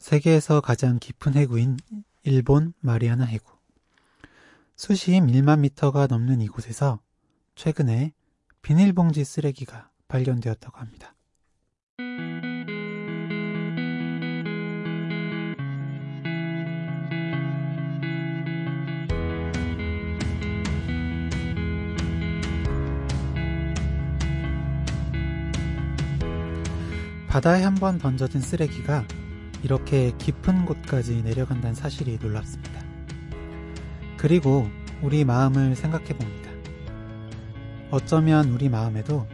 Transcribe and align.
세계에서 0.00 0.62
가장 0.62 0.98
깊은 0.98 1.34
해구인 1.34 1.76
일본 2.22 2.72
마리아나 2.80 3.24
해구. 3.26 3.52
수심 4.74 5.26
1만 5.26 5.60
미터가 5.60 6.06
넘는 6.06 6.40
이곳에서 6.40 7.00
최근에 7.54 8.12
비닐봉지 8.62 9.24
쓰레기가 9.24 9.90
발견되었다고 10.08 10.78
합니다. 10.78 11.14
바다에 27.28 27.62
한 27.62 27.74
번 27.76 27.98
던져진 27.98 28.40
쓰레기가 28.40 29.06
이렇게 29.62 30.12
깊은 30.18 30.64
곳까지 30.66 31.22
내려간다는 31.22 31.74
사실이 31.74 32.18
놀랍습니다. 32.20 32.80
그리고 34.16 34.68
우리 35.02 35.24
마음을 35.24 35.76
생각해 35.76 36.08
봅니다. 36.08 36.50
어쩌면 37.90 38.50
우리 38.50 38.68
마음에도 38.68 39.26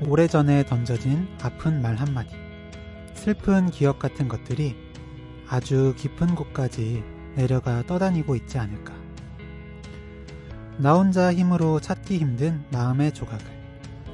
오래전에 0.00 0.64
던져진 0.66 1.28
아픈 1.42 1.82
말 1.82 1.96
한마디, 1.96 2.34
슬픈 3.14 3.70
기억 3.70 3.98
같은 3.98 4.28
것들이 4.28 4.76
아주 5.48 5.94
깊은 5.96 6.34
곳까지 6.34 7.02
내려가 7.34 7.82
떠다니고 7.82 8.36
있지 8.36 8.58
않을까. 8.58 8.94
나 10.76 10.94
혼자 10.94 11.32
힘으로 11.32 11.80
찾기 11.80 12.18
힘든 12.18 12.64
마음의 12.70 13.12
조각을 13.12 13.44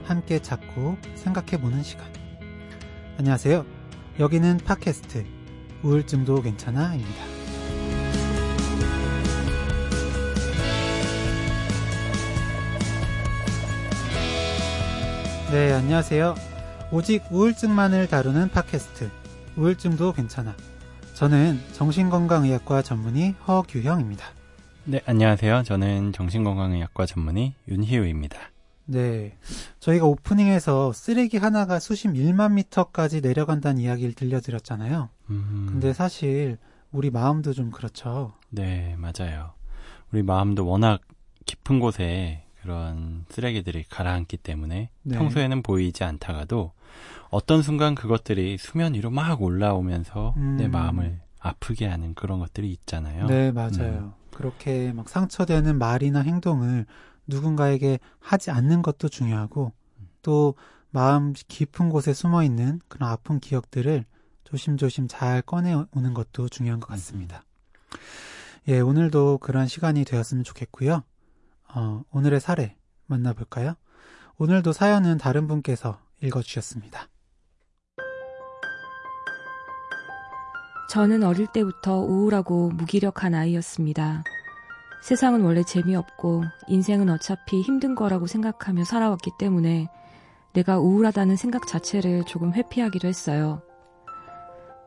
함께 0.04 0.40
찾고 0.40 0.96
생각해 1.14 1.60
보는 1.60 1.82
시간. 1.82 2.06
안녕하세요. 3.18 3.83
여기는 4.20 4.58
팟캐스트 4.58 5.24
우울증도 5.82 6.42
괜찮아입니다. 6.42 7.24
네, 15.50 15.72
안녕하세요. 15.72 16.36
오직 16.92 17.24
우울증만을 17.32 18.06
다루는 18.06 18.50
팟캐스트 18.50 19.10
우울증도 19.56 20.12
괜찮아. 20.12 20.54
저는 21.14 21.58
정신건강의학과 21.72 22.82
전문의 22.82 23.34
허규형입니다. 23.48 24.26
네, 24.84 25.00
안녕하세요. 25.06 25.64
저는 25.64 26.12
정신건강의학과 26.12 27.06
전문의 27.06 27.54
윤희우입니다. 27.66 28.38
네. 28.86 29.36
저희가 29.80 30.06
오프닝에서 30.06 30.92
쓰레기 30.92 31.36
하나가 31.36 31.78
수심 31.78 32.14
1만 32.14 32.52
미터까지 32.52 33.20
내려간다는 33.20 33.80
이야기를 33.80 34.14
들려드렸잖아요. 34.14 35.08
음. 35.30 35.66
근데 35.68 35.92
사실 35.92 36.58
우리 36.92 37.10
마음도 37.10 37.52
좀 37.52 37.70
그렇죠. 37.70 38.34
네, 38.50 38.96
맞아요. 38.98 39.52
우리 40.12 40.22
마음도 40.22 40.66
워낙 40.66 41.00
깊은 41.46 41.80
곳에 41.80 42.44
그런 42.62 43.26
쓰레기들이 43.28 43.84
가라앉기 43.84 44.38
때문에 44.38 44.90
네. 45.02 45.18
평소에는 45.18 45.62
보이지 45.62 46.04
않다가도 46.04 46.72
어떤 47.30 47.62
순간 47.62 47.94
그것들이 47.94 48.56
수면 48.58 48.94
위로 48.94 49.10
막 49.10 49.42
올라오면서 49.42 50.34
음. 50.36 50.56
내 50.56 50.68
마음을 50.68 51.20
아프게 51.40 51.86
하는 51.86 52.14
그런 52.14 52.38
것들이 52.38 52.70
있잖아요. 52.70 53.26
네, 53.26 53.52
맞아요. 53.52 53.70
음. 53.80 54.12
그렇게 54.30 54.92
막 54.92 55.08
상처되는 55.08 55.78
말이나 55.78 56.20
행동을 56.20 56.86
누군가에게 57.26 57.98
하지 58.18 58.50
않는 58.50 58.82
것도 58.82 59.08
중요하고 59.08 59.72
또 60.22 60.54
마음 60.90 61.32
깊은 61.32 61.88
곳에 61.88 62.12
숨어 62.12 62.44
있는 62.44 62.80
그런 62.88 63.10
아픈 63.10 63.40
기억들을 63.40 64.04
조심조심 64.44 65.08
잘 65.08 65.42
꺼내오는 65.42 66.14
것도 66.14 66.48
중요한 66.48 66.80
것 66.80 66.86
같습니다. 66.88 67.42
예, 68.68 68.80
오늘도 68.80 69.38
그런 69.38 69.66
시간이 69.66 70.04
되었으면 70.04 70.44
좋겠고요. 70.44 71.02
어, 71.74 72.02
오늘의 72.10 72.40
사례 72.40 72.76
만나볼까요? 73.06 73.74
오늘도 74.38 74.72
사연은 74.72 75.18
다른 75.18 75.46
분께서 75.48 75.98
읽어주셨습니다. 76.22 77.08
저는 80.88 81.24
어릴 81.24 81.46
때부터 81.48 81.98
우울하고 81.98 82.70
무기력한 82.70 83.34
아이였습니다. 83.34 84.22
세상은 85.04 85.42
원래 85.42 85.62
재미없고 85.62 86.44
인생은 86.66 87.10
어차피 87.10 87.60
힘든 87.60 87.94
거라고 87.94 88.26
생각하며 88.26 88.84
살아왔기 88.84 89.32
때문에 89.38 89.86
내가 90.54 90.78
우울하다는 90.78 91.36
생각 91.36 91.66
자체를 91.66 92.24
조금 92.24 92.54
회피하기도 92.54 93.06
했어요. 93.06 93.60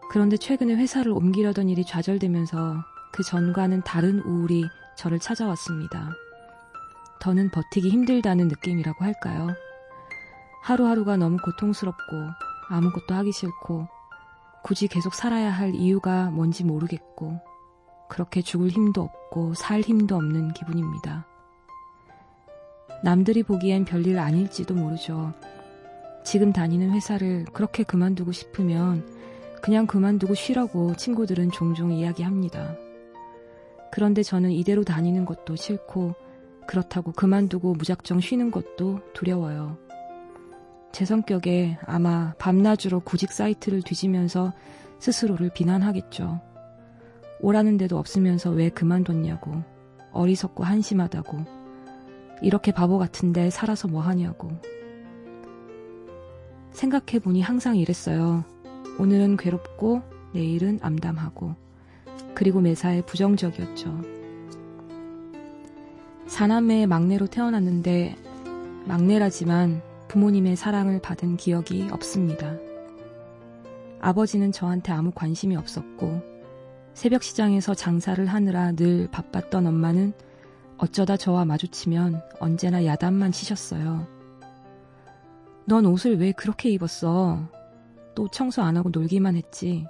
그런데 0.09 0.35
최근에 0.35 0.73
회사를 0.73 1.11
옮기려던 1.11 1.69
일이 1.69 1.85
좌절되면서 1.85 2.77
그 3.13 3.21
전과는 3.21 3.83
다른 3.83 4.17
우울이 4.21 4.65
저를 4.95 5.19
찾아왔습니다. 5.19 6.09
더는 7.19 7.51
버티기 7.51 7.87
힘들다는 7.87 8.47
느낌이라고 8.47 9.05
할까요? 9.05 9.49
하루하루가 10.63 11.17
너무 11.17 11.37
고통스럽고 11.37 12.01
아무것도 12.69 13.13
하기 13.13 13.31
싫고 13.31 13.87
굳이 14.63 14.87
계속 14.87 15.13
살아야 15.13 15.51
할 15.51 15.75
이유가 15.75 16.31
뭔지 16.31 16.63
모르겠고 16.63 17.39
그렇게 18.09 18.41
죽을 18.41 18.69
힘도 18.69 19.01
없고 19.01 19.53
살 19.53 19.81
힘도 19.81 20.15
없는 20.15 20.53
기분입니다. 20.53 21.25
남들이 23.03 23.43
보기엔 23.43 23.85
별일 23.85 24.19
아닐지도 24.19 24.73
모르죠. 24.73 25.33
지금 26.23 26.51
다니는 26.51 26.91
회사를 26.91 27.45
그렇게 27.53 27.83
그만두고 27.83 28.31
싶으면 28.31 29.07
그냥 29.61 29.87
그만두고 29.87 30.33
쉬라고 30.33 30.95
친구들은 30.95 31.51
종종 31.51 31.91
이야기합니다. 31.91 32.75
그런데 33.91 34.23
저는 34.23 34.51
이대로 34.51 34.83
다니는 34.83 35.25
것도 35.25 35.55
싫고 35.55 36.15
그렇다고 36.67 37.11
그만두고 37.13 37.73
무작정 37.73 38.19
쉬는 38.19 38.51
것도 38.51 38.99
두려워요. 39.13 39.77
제 40.91 41.05
성격에 41.05 41.77
아마 41.85 42.33
밤낮으로 42.39 42.99
구직 43.01 43.31
사이트를 43.31 43.81
뒤지면서 43.81 44.53
스스로를 44.99 45.51
비난하겠죠. 45.53 46.41
오라는 47.39 47.77
데도 47.77 47.97
없으면서 47.97 48.51
왜 48.51 48.69
그만뒀냐고. 48.69 49.63
어리석고 50.11 50.63
한심하다고. 50.63 51.37
이렇게 52.41 52.71
바보 52.71 52.97
같은데 52.97 53.49
살아서 53.49 53.87
뭐 53.87 54.01
하냐고. 54.01 54.49
생각해보니 56.71 57.41
항상 57.41 57.75
이랬어요. 57.75 58.43
오늘은 58.99 59.37
괴롭고, 59.37 60.01
내일은 60.33 60.79
암담하고, 60.81 61.55
그리고 62.35 62.61
매사에 62.61 63.01
부정적이었죠. 63.01 64.01
사남매의 66.27 66.87
막내로 66.87 67.27
태어났는데, 67.27 68.15
막내라지만 68.85 69.81
부모님의 70.07 70.55
사랑을 70.55 71.01
받은 71.01 71.37
기억이 71.37 71.89
없습니다. 71.91 72.55
아버지는 73.99 74.51
저한테 74.51 74.91
아무 74.91 75.11
관심이 75.11 75.55
없었고, 75.55 76.36
새벽 76.97 77.21
시장에서 77.21 77.75
장사를 77.75 78.25
하느라 78.25 78.71
늘 78.71 79.07
바빴던 79.11 79.67
엄마는 79.67 80.13
어쩌다 80.79 81.15
저와 81.15 81.45
마주치면 81.45 82.23
언제나 82.39 82.83
야단만 82.85 83.31
치셨어요. 83.31 84.07
넌 85.65 85.85
옷을 85.85 86.17
왜 86.17 86.31
그렇게 86.31 86.71
입었어? 86.71 87.47
또 88.15 88.27
청소 88.29 88.63
안 88.63 88.77
하고 88.77 88.89
놀기만 88.89 89.35
했지. 89.35 89.85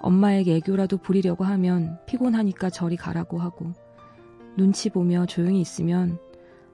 엄마에게 0.00 0.56
애교라도 0.56 0.96
부리려고 0.96 1.44
하면 1.44 2.00
피곤하니까 2.06 2.70
저리 2.70 2.96
가라고 2.96 3.38
하고 3.38 3.72
눈치 4.56 4.90
보며 4.90 5.24
조용히 5.24 5.60
있으면 5.60 6.18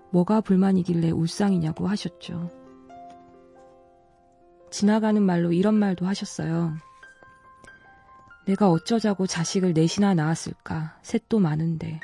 뭐가 0.09 0.41
불만이길래 0.41 1.11
울상이냐고 1.11 1.87
하셨죠. 1.87 2.49
지나가는 4.71 5.23
말로 5.23 5.53
이런 5.53 5.75
말도 5.75 6.07
하셨어요. 6.07 6.73
내가 8.47 8.69
어쩌자고 8.71 9.27
자식을 9.27 9.73
넷이나 9.73 10.15
낳았을까. 10.15 10.99
셋도 11.03 11.39
많은데. 11.39 12.01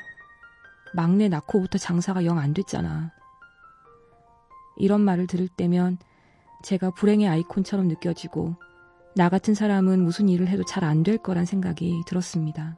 막내 0.93 1.29
낳고부터 1.29 1.77
장사가 1.77 2.25
영 2.25 2.37
안 2.39 2.53
됐잖아. 2.53 3.11
이런 4.77 5.01
말을 5.01 5.27
들을 5.27 5.47
때면 5.47 5.97
제가 6.63 6.91
불행의 6.91 7.27
아이콘처럼 7.27 7.87
느껴지고 7.87 8.55
나 9.15 9.29
같은 9.29 9.53
사람은 9.53 10.01
무슨 10.03 10.29
일을 10.29 10.47
해도 10.47 10.63
잘 10.63 10.83
안 10.83 11.03
될 11.03 11.17
거란 11.17 11.45
생각이 11.45 12.03
들었습니다. 12.07 12.77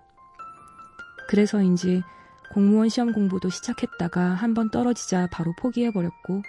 그래서인지 1.29 2.01
공무원 2.53 2.89
시험 2.89 3.13
공부도 3.13 3.49
시작했다가 3.49 4.21
한 4.21 4.53
번 4.53 4.69
떨어지자 4.69 5.27
바로 5.31 5.53
포기해버렸고 5.59 6.43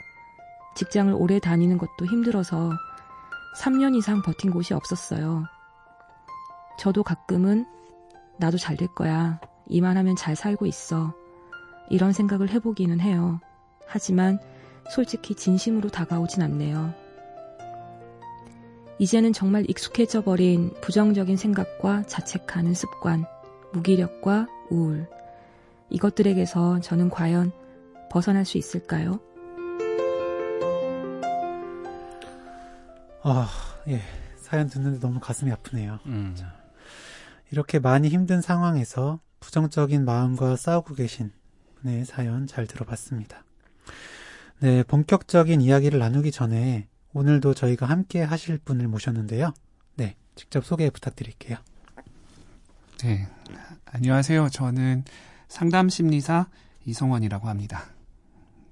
직장을 0.77 1.15
오래 1.17 1.39
다니는 1.39 1.79
것도 1.79 2.07
힘들어서 2.07 2.73
3년 3.59 3.95
이상 3.97 4.21
버틴 4.23 4.51
곳이 4.51 4.75
없었어요. 4.75 5.45
저도 6.79 7.03
가끔은 7.03 7.67
나도 8.39 8.59
잘 8.59 8.77
될 8.77 8.89
거야. 8.89 9.41
이만하면 9.69 10.17
잘 10.17 10.37
살고 10.37 10.67
있어. 10.67 11.15
이런 11.91 12.13
생각을 12.13 12.51
해보기는 12.51 13.01
해요. 13.01 13.41
하지만 13.87 14.39
솔직히 14.91 15.35
진심으로 15.35 15.89
다가오진 15.91 16.43
않네요. 16.43 16.93
이제는 18.99 19.33
정말 19.33 19.69
익숙해져 19.69 20.23
버린 20.23 20.73
부정적인 20.81 21.37
생각과 21.37 22.05
자책하는 22.07 22.75
습관, 22.75 23.25
무기력과 23.73 24.47
우울. 24.71 25.09
이것들에게서 25.91 26.81
저는 26.81 27.11
과연 27.11 27.53
벗어날 28.11 28.45
수 28.45 28.59
있을까요? 28.59 29.21
아, 33.23 33.49
예. 33.89 34.01
사연 34.37 34.69
듣는데 34.69 35.01
너무 35.01 35.19
가슴이 35.19 35.51
아프네요. 35.51 35.99
음. 36.07 36.37
이렇게 37.51 37.79
많이 37.79 38.09
힘든 38.09 38.41
상황에서 38.41 39.21
부정적인 39.41 40.05
마음과 40.05 40.57
싸우고 40.57 40.95
계신 40.95 41.33
분의 41.81 42.05
사연 42.05 42.47
잘 42.47 42.67
들어봤습니다. 42.67 43.45
네, 44.61 44.83
본격적인 44.85 45.61
이야기를 45.61 45.99
나누기 45.99 46.31
전에 46.31 46.89
오늘도 47.13 47.55
저희가 47.55 47.87
함께 47.87 48.23
하실 48.23 48.59
분을 48.59 48.89
모셨는데요. 48.89 49.53
네, 49.97 50.17
직접 50.35 50.65
소개 50.65 50.89
부탁드릴게요. 50.91 51.59
네, 53.03 53.29
안녕하세요. 53.87 54.49
저는 54.49 55.05
상담 55.49 55.89
심리사 55.89 56.49
이성원이라고 56.87 57.49
합니다. 57.49 57.85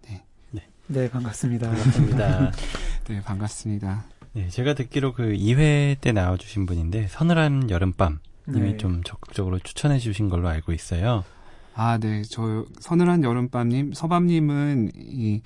네, 0.03 0.25
네, 0.87 1.11
반갑습니다. 1.11 1.69
반갑습니다. 1.69 2.53
네 3.09 3.21
반갑습니다. 3.21 4.05
네, 4.33 4.49
제가 4.49 4.75
듣기로 4.75 5.13
그 5.13 5.25
2회 5.35 6.01
때 6.01 6.13
나와주신 6.13 6.67
분인데 6.67 7.09
서늘한 7.09 7.69
여름밤 7.69 8.21
님이 8.49 8.73
네. 8.73 8.77
좀 8.77 9.03
적극적으로 9.05 9.59
추천해 9.59 9.99
주신 9.99 10.29
걸로 10.29 10.49
알고 10.49 10.73
있어요. 10.73 11.25
아, 11.75 11.99
네, 11.99 12.23
저 12.23 12.67
서늘한 12.81 13.25
여름밤님, 13.25 13.93
서밤님은 13.93 14.93
이 14.97 15.43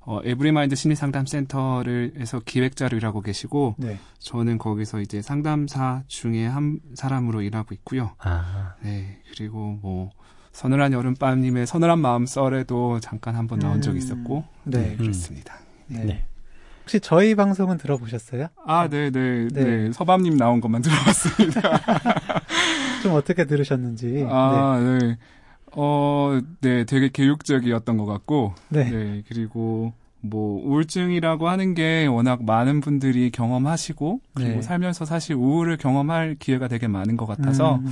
어, 0.00 0.20
에브리마인드 0.24 0.74
심리상담센터를 0.74 2.14
에서 2.16 2.40
기획자로 2.44 2.96
일하고 2.96 3.20
계시고 3.20 3.76
네, 3.78 3.98
저는 4.18 4.58
거기서 4.58 5.00
이제 5.00 5.22
상담사 5.22 6.02
중에 6.06 6.46
한 6.46 6.80
사람으로 6.94 7.42
일하고 7.42 7.74
있고요. 7.74 8.12
아, 8.18 8.74
네, 8.82 9.20
그리고 9.30 9.78
뭐 9.82 10.10
서늘한 10.52 10.92
여름밤님의 10.92 11.66
서늘한 11.66 12.00
마음 12.00 12.26
썰에도 12.26 12.98
잠깐 13.00 13.36
한번 13.36 13.60
나온 13.60 13.80
적이 13.82 13.98
음, 13.98 14.02
있었고, 14.02 14.44
네. 14.64 14.88
네, 14.90 14.96
그렇습니다. 14.96 15.58
네. 15.86 16.26
네. 16.90 16.96
혹시 16.96 17.00
저희 17.00 17.36
방송은 17.36 17.78
들어보셨어요? 17.78 18.48
아, 18.66 18.88
네, 18.88 19.10
네, 19.10 19.46
네. 19.52 19.64
네, 19.64 19.92
서밤님 19.92 20.36
나온 20.36 20.60
것만 20.60 20.82
들어봤습니다. 20.82 21.60
좀 23.02 23.12
어떻게 23.12 23.44
들으셨는지. 23.44 24.26
아, 24.28 24.80
네. 24.80 25.16
어, 25.76 26.40
네, 26.60 26.84
되게 26.84 27.08
교육적이었던 27.08 27.96
것 27.96 28.06
같고, 28.06 28.54
네. 28.70 28.90
네, 28.90 29.22
그리고 29.28 29.92
뭐 30.20 30.60
우울증이라고 30.66 31.48
하는 31.48 31.74
게 31.74 32.06
워낙 32.06 32.42
많은 32.44 32.80
분들이 32.80 33.30
경험하시고 33.30 34.20
그리고 34.34 34.54
네. 34.56 34.62
살면서 34.62 35.04
사실 35.04 35.34
우울을 35.36 35.78
경험할 35.78 36.36
기회가 36.38 36.68
되게 36.68 36.88
많은 36.88 37.16
것 37.16 37.24
같아서 37.24 37.76
음, 37.76 37.86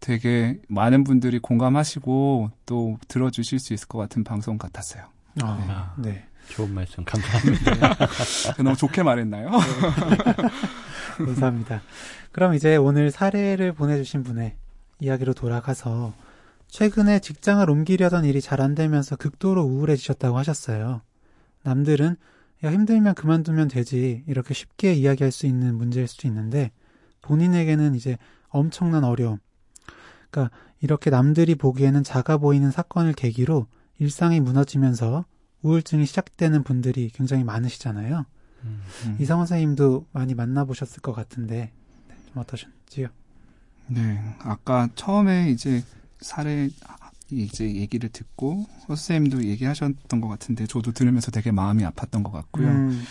되게 0.00 0.58
많은 0.66 1.04
분들이 1.04 1.38
공감하시고 1.38 2.50
또 2.66 2.98
들어주실 3.06 3.60
수 3.60 3.74
있을 3.74 3.86
것 3.86 3.98
같은 3.98 4.24
방송 4.24 4.58
같았어요. 4.58 5.04
아, 5.40 5.94
네. 5.98 6.24
좋은 6.52 6.72
말씀 6.74 7.04
감사합니다. 7.04 7.96
너무 8.62 8.76
좋게 8.76 9.02
말했나요? 9.02 9.50
감사합니다. 11.16 11.82
그럼 12.30 12.54
이제 12.54 12.76
오늘 12.76 13.10
사례를 13.10 13.72
보내주신 13.72 14.22
분의 14.22 14.54
이야기로 15.00 15.32
돌아가서 15.34 16.12
최근에 16.68 17.20
직장을 17.20 17.68
옮기려던 17.68 18.24
일이 18.24 18.40
잘 18.40 18.60
안 18.60 18.74
되면서 18.74 19.16
극도로 19.16 19.62
우울해지셨다고 19.62 20.36
하셨어요. 20.38 21.00
남들은 21.62 22.16
야 22.64 22.70
힘들면 22.70 23.14
그만두면 23.14 23.68
되지 23.68 24.22
이렇게 24.26 24.54
쉽게 24.54 24.92
이야기할 24.94 25.32
수 25.32 25.46
있는 25.46 25.74
문제일 25.74 26.06
수도 26.06 26.28
있는데 26.28 26.70
본인에게는 27.22 27.94
이제 27.94 28.18
엄청난 28.48 29.04
어려움. 29.04 29.38
그러니까 30.30 30.54
이렇게 30.80 31.10
남들이 31.10 31.54
보기에는 31.54 32.04
작아 32.04 32.36
보이는 32.36 32.70
사건을 32.70 33.14
계기로 33.14 33.66
일상이 33.98 34.40
무너지면서 34.40 35.24
우울증이 35.62 36.06
시작되는 36.06 36.62
분들이 36.64 37.10
굉장히 37.10 37.44
많으시잖아요. 37.44 38.24
음. 38.64 38.82
이성원 39.18 39.46
선생님도 39.46 40.06
많이 40.12 40.34
만나보셨을 40.34 41.00
것 41.00 41.12
같은데 41.12 41.72
네, 42.08 42.14
좀 42.26 42.38
어떠셨지요? 42.38 43.08
네, 43.88 44.36
아까 44.40 44.88
처음에 44.94 45.50
이제 45.50 45.82
사례 46.20 46.70
이제 47.30 47.74
얘기를 47.74 48.08
듣고 48.10 48.66
선생님도 48.86 49.44
얘기하셨던 49.44 50.20
것 50.20 50.28
같은데 50.28 50.66
저도 50.66 50.92
들으면서 50.92 51.30
되게 51.30 51.50
마음이 51.50 51.82
아팠던 51.84 52.22
것 52.22 52.30
같고요. 52.30 52.68
음, 52.68 53.02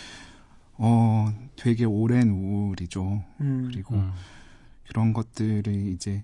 어, 0.74 1.33
되게 1.56 1.86
오랜 1.86 2.30
우울이죠. 2.30 3.24
음, 3.42 3.69
그리고 3.71 3.95
음. 3.95 4.12
그런 4.88 5.13
것들을 5.13 5.68
이제 5.88 6.24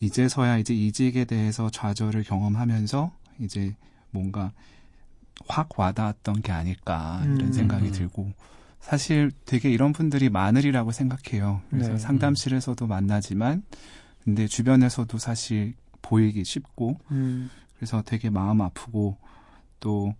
이제서야 0.00 0.58
이제 0.58 0.74
이직에 0.74 1.24
대해서 1.24 1.70
좌절을 1.70 2.24
경험하면서 2.24 3.12
이제 3.40 3.74
뭔가 4.10 4.52
확 5.46 5.78
와닿았던 5.78 6.42
게 6.42 6.52
아닐까 6.52 7.20
이런 7.24 7.40
음. 7.40 7.52
생각이 7.52 7.86
음. 7.86 7.92
들고 7.92 8.32
사실 8.80 9.30
되게 9.46 9.70
이런 9.70 9.92
분들이 9.92 10.28
많으리라고 10.28 10.92
생각해요. 10.92 11.62
그래서 11.70 11.92
네. 11.92 11.98
상담실에서도 11.98 12.86
만나지만 12.86 13.62
근데 14.22 14.46
주변에서도 14.46 15.16
사실 15.18 15.74
보이기 16.02 16.44
쉽고 16.44 16.98
음, 17.10 17.50
그래서 17.76 18.02
되게 18.02 18.30
마음 18.30 18.60
아프고 18.60 19.16
또 19.80 20.14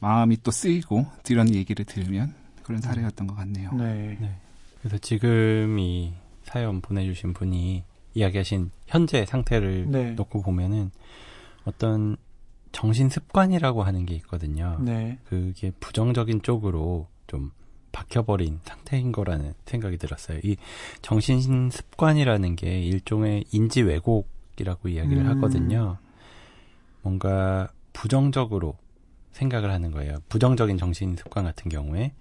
마음이 0.00 0.38
또 0.42 0.50
쓰이고 0.50 1.06
이런 1.28 1.52
얘기를 1.52 1.84
들으면 1.84 2.34
그런 2.62 2.80
사례였던 2.80 3.26
것 3.26 3.34
같네요. 3.34 3.72
네, 3.72 4.16
네. 4.20 4.36
그래서 4.78 4.98
지금 4.98 5.78
이 5.78 6.14
사연 6.44 6.80
보내주신 6.80 7.34
분이 7.34 7.84
이야기하신 8.14 8.70
현재 8.86 9.26
상태를 9.26 9.90
네. 9.90 10.10
놓고 10.12 10.42
보면은 10.42 10.90
어떤 11.64 12.16
정신 12.78 13.08
습관이라고 13.08 13.82
하는 13.82 14.06
게 14.06 14.14
있거든요. 14.14 14.78
네, 14.80 15.18
그게 15.24 15.72
부정적인 15.80 16.42
쪽으로 16.42 17.08
좀 17.26 17.50
박혀버린 17.90 18.60
상태인 18.62 19.10
거라는 19.10 19.52
생각이 19.66 19.96
들었어요. 19.98 20.38
이 20.44 20.56
정신 21.02 21.70
습관이라는 21.70 22.54
게 22.54 22.80
일종의 22.80 23.46
인지 23.50 23.82
왜곡이라고 23.82 24.90
이야기를 24.90 25.24
음. 25.24 25.26
하거든요. 25.30 25.98
뭔가 27.02 27.68
부정적으로 27.92 28.78
생각을 29.32 29.72
하는 29.72 29.90
거예요. 29.90 30.18
부정적인 30.28 30.78
정신 30.78 31.16
습관 31.16 31.46
같은 31.46 31.68
경우에 31.68 32.12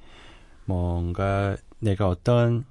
뭔가 0.65 1.55
내가 1.77 2.07
어떤 2.07 2.65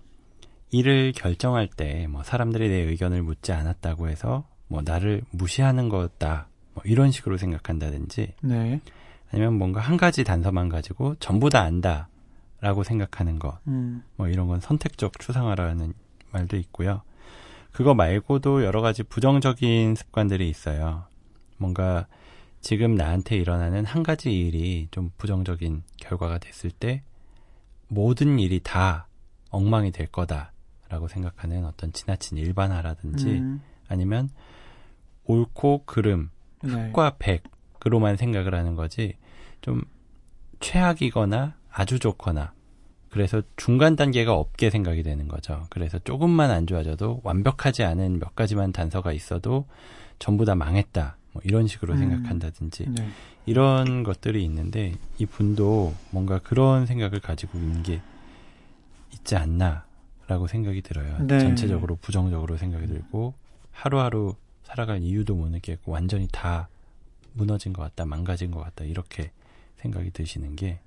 일을 0.72 1.12
결정할 1.14 1.68
때 1.68 2.08
뭐 2.08 2.24
사람들이 2.24 2.68
내 2.68 2.78
의견을 2.80 3.22
묻지 3.22 3.52
않았다고 3.52 4.08
해서 4.08 4.48
뭐 4.66 4.82
나를 4.84 5.22
무시하는 5.30 5.88
거다. 5.88 6.48
뭐 6.76 6.84
이런 6.84 7.10
식으로 7.10 7.38
생각한다든지 7.38 8.34
네, 8.42 8.80
아니면 9.32 9.54
뭔가 9.54 9.80
한 9.80 9.96
가지 9.96 10.24
단서만 10.24 10.68
가지고 10.68 11.14
전부 11.16 11.48
다 11.48 11.62
안다라고 11.62 12.84
생각하는 12.84 13.38
것. 13.38 13.58
음, 13.66 14.04
뭐 14.16 14.28
이런 14.28 14.46
건 14.46 14.60
선택적 14.60 15.18
추상화라는 15.18 15.94
말도 16.32 16.58
있고요. 16.58 17.00
그거 17.72 17.94
말고도 17.94 18.64
여러 18.64 18.82
가지 18.82 19.02
부정적인 19.02 19.94
습관들이 19.94 20.48
있어요. 20.48 21.04
뭔가 21.56 22.06
지금 22.60 22.94
나한테 22.94 23.36
일어나는 23.36 23.86
한 23.86 24.02
가지 24.02 24.30
일이 24.38 24.88
좀 24.90 25.10
부정적인 25.16 25.82
결과가 25.96 26.38
됐을 26.38 26.70
때 26.70 27.02
모든 27.88 28.38
일이 28.38 28.60
다 28.62 29.06
엉망이 29.50 29.92
될 29.92 30.08
거다라고 30.08 31.08
생각하는 31.08 31.64
어떤 31.64 31.92
지나친 31.92 32.36
일반화라든지 32.36 33.28
음, 33.28 33.62
아니면 33.88 34.28
옳고 35.24 35.84
그름 35.86 36.30
네, 36.62 36.90
과 36.92 37.16
100으로만 37.18 38.16
생각을 38.16 38.54
하는 38.54 38.74
거지 38.74 39.14
좀 39.60 39.82
최악이거나 40.60 41.54
아주 41.70 41.98
좋거나 41.98 42.52
그래서 43.10 43.40
중간 43.56 43.96
단계가 43.96 44.34
없게 44.34 44.68
생각이 44.68 45.02
되는 45.02 45.26
거죠. 45.26 45.66
그래서 45.70 45.98
조금만 45.98 46.50
안 46.50 46.66
좋아져도 46.66 47.20
완벽하지 47.24 47.82
않은 47.82 48.18
몇 48.18 48.34
가지만 48.34 48.72
단서가 48.72 49.12
있어도 49.12 49.66
전부 50.18 50.44
다 50.44 50.54
망했다. 50.54 51.16
뭐 51.32 51.42
이런 51.44 51.66
식으로 51.66 51.94
음. 51.94 51.98
생각한다든지 51.98 52.90
네, 52.90 53.08
이런 53.46 54.02
것들이 54.02 54.44
있는데 54.44 54.94
이 55.18 55.26
분도 55.26 55.94
뭔가 56.10 56.38
그런 56.38 56.86
생각을 56.86 57.20
가지고 57.20 57.58
있는 57.58 57.82
게 57.82 58.00
있지 59.12 59.36
않나라고 59.36 60.46
생각이 60.46 60.82
들어요. 60.82 61.18
네. 61.20 61.38
전체적으로 61.40 61.96
부정적으로 61.96 62.56
생각이 62.56 62.86
들고 62.86 63.34
하루하루 63.72 64.34
살아갈 64.66 65.00
이유도 65.00 65.36
못 65.36 65.48
느끼고 65.48 65.92
완전히 65.92 66.26
다 66.32 66.68
무너진 67.34 67.72
것 67.72 67.82
같다, 67.82 68.04
망가진 68.04 68.50
것 68.50 68.60
같다 68.60 68.84
이렇게 68.84 69.30
생각이 69.76 70.10
드시는 70.10 70.56
게 70.56 70.80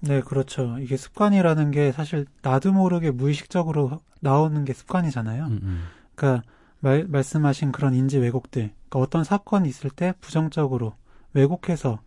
네, 0.00 0.20
그렇죠. 0.20 0.76
이게 0.80 0.96
습관이라는 0.96 1.70
게 1.70 1.92
사실 1.92 2.26
나도 2.42 2.72
모르게 2.72 3.10
무의식적으로 3.12 4.00
나오는 4.20 4.64
게 4.64 4.72
습관이잖아요. 4.72 5.44
음, 5.44 5.60
음. 5.62 5.84
그러니까 6.14 6.42
말, 6.80 7.06
말씀하신 7.06 7.72
그런 7.72 7.94
인지 7.94 8.18
왜곡들, 8.18 8.72
그러니까 8.88 8.98
어떤 8.98 9.24
사건이 9.24 9.68
있을 9.68 9.90
때 9.90 10.12
부정적으로 10.20 10.94
왜곡해서 11.32 12.00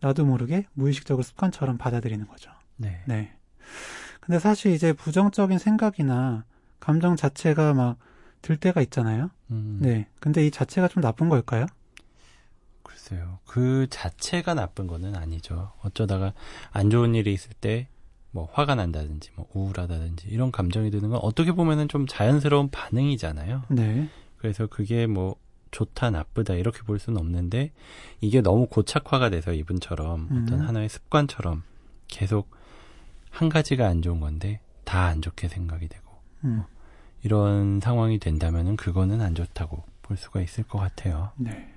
나도 0.00 0.24
모르게 0.24 0.66
무의식적으로 0.72 1.22
습관처럼 1.22 1.78
받아들이는 1.78 2.26
거죠. 2.26 2.50
네. 2.76 3.02
네. 3.06 3.36
근데 4.20 4.38
사실 4.38 4.72
이제 4.72 4.92
부정적인 4.92 5.58
생각이나 5.58 6.44
감정 6.80 7.16
자체가 7.16 7.74
막 7.74 7.98
들 8.42 8.56
때가 8.56 8.82
있잖아요. 8.82 9.30
음. 9.50 9.78
네. 9.80 10.08
근데 10.20 10.46
이 10.46 10.50
자체가 10.50 10.88
좀 10.88 11.02
나쁜 11.02 11.28
걸까요? 11.28 11.66
글쎄요. 12.82 13.38
그 13.46 13.86
자체가 13.90 14.54
나쁜 14.54 14.86
거는 14.86 15.14
아니죠. 15.16 15.72
어쩌다가 15.82 16.32
안 16.72 16.90
좋은 16.90 17.14
일이 17.14 17.32
있을 17.32 17.52
때 17.54 17.88
뭐 18.32 18.48
화가 18.50 18.74
난다든지 18.74 19.30
뭐 19.36 19.46
우울하다든지 19.52 20.28
이런 20.28 20.50
감정이 20.50 20.90
드는 20.90 21.10
건 21.10 21.20
어떻게 21.22 21.52
보면은 21.52 21.86
좀 21.88 22.06
자연스러운 22.06 22.70
반응이잖아요. 22.70 23.64
네. 23.68 24.08
그래서 24.38 24.66
그게 24.66 25.06
뭐 25.06 25.36
좋다 25.70 26.10
나쁘다 26.10 26.54
이렇게 26.54 26.80
볼 26.82 26.98
수는 26.98 27.20
없는데 27.20 27.72
이게 28.20 28.40
너무 28.40 28.66
고착화가 28.66 29.30
돼서 29.30 29.52
이분처럼 29.52 30.28
음. 30.30 30.42
어떤 30.42 30.60
하나의 30.60 30.88
습관처럼 30.88 31.62
계속 32.08 32.50
한 33.30 33.48
가지가 33.48 33.86
안 33.86 34.02
좋은 34.02 34.18
건데 34.20 34.60
다 34.84 35.06
안 35.06 35.22
좋게 35.22 35.48
생각이 35.48 35.88
되고 35.88 36.10
음. 36.44 36.64
이런 37.22 37.80
상황이 37.80 38.18
된다면은 38.18 38.76
그거는 38.76 39.20
안 39.20 39.34
좋다고 39.34 39.82
볼 40.02 40.16
수가 40.16 40.40
있을 40.40 40.64
것 40.64 40.78
같아요. 40.78 41.30
네. 41.36 41.68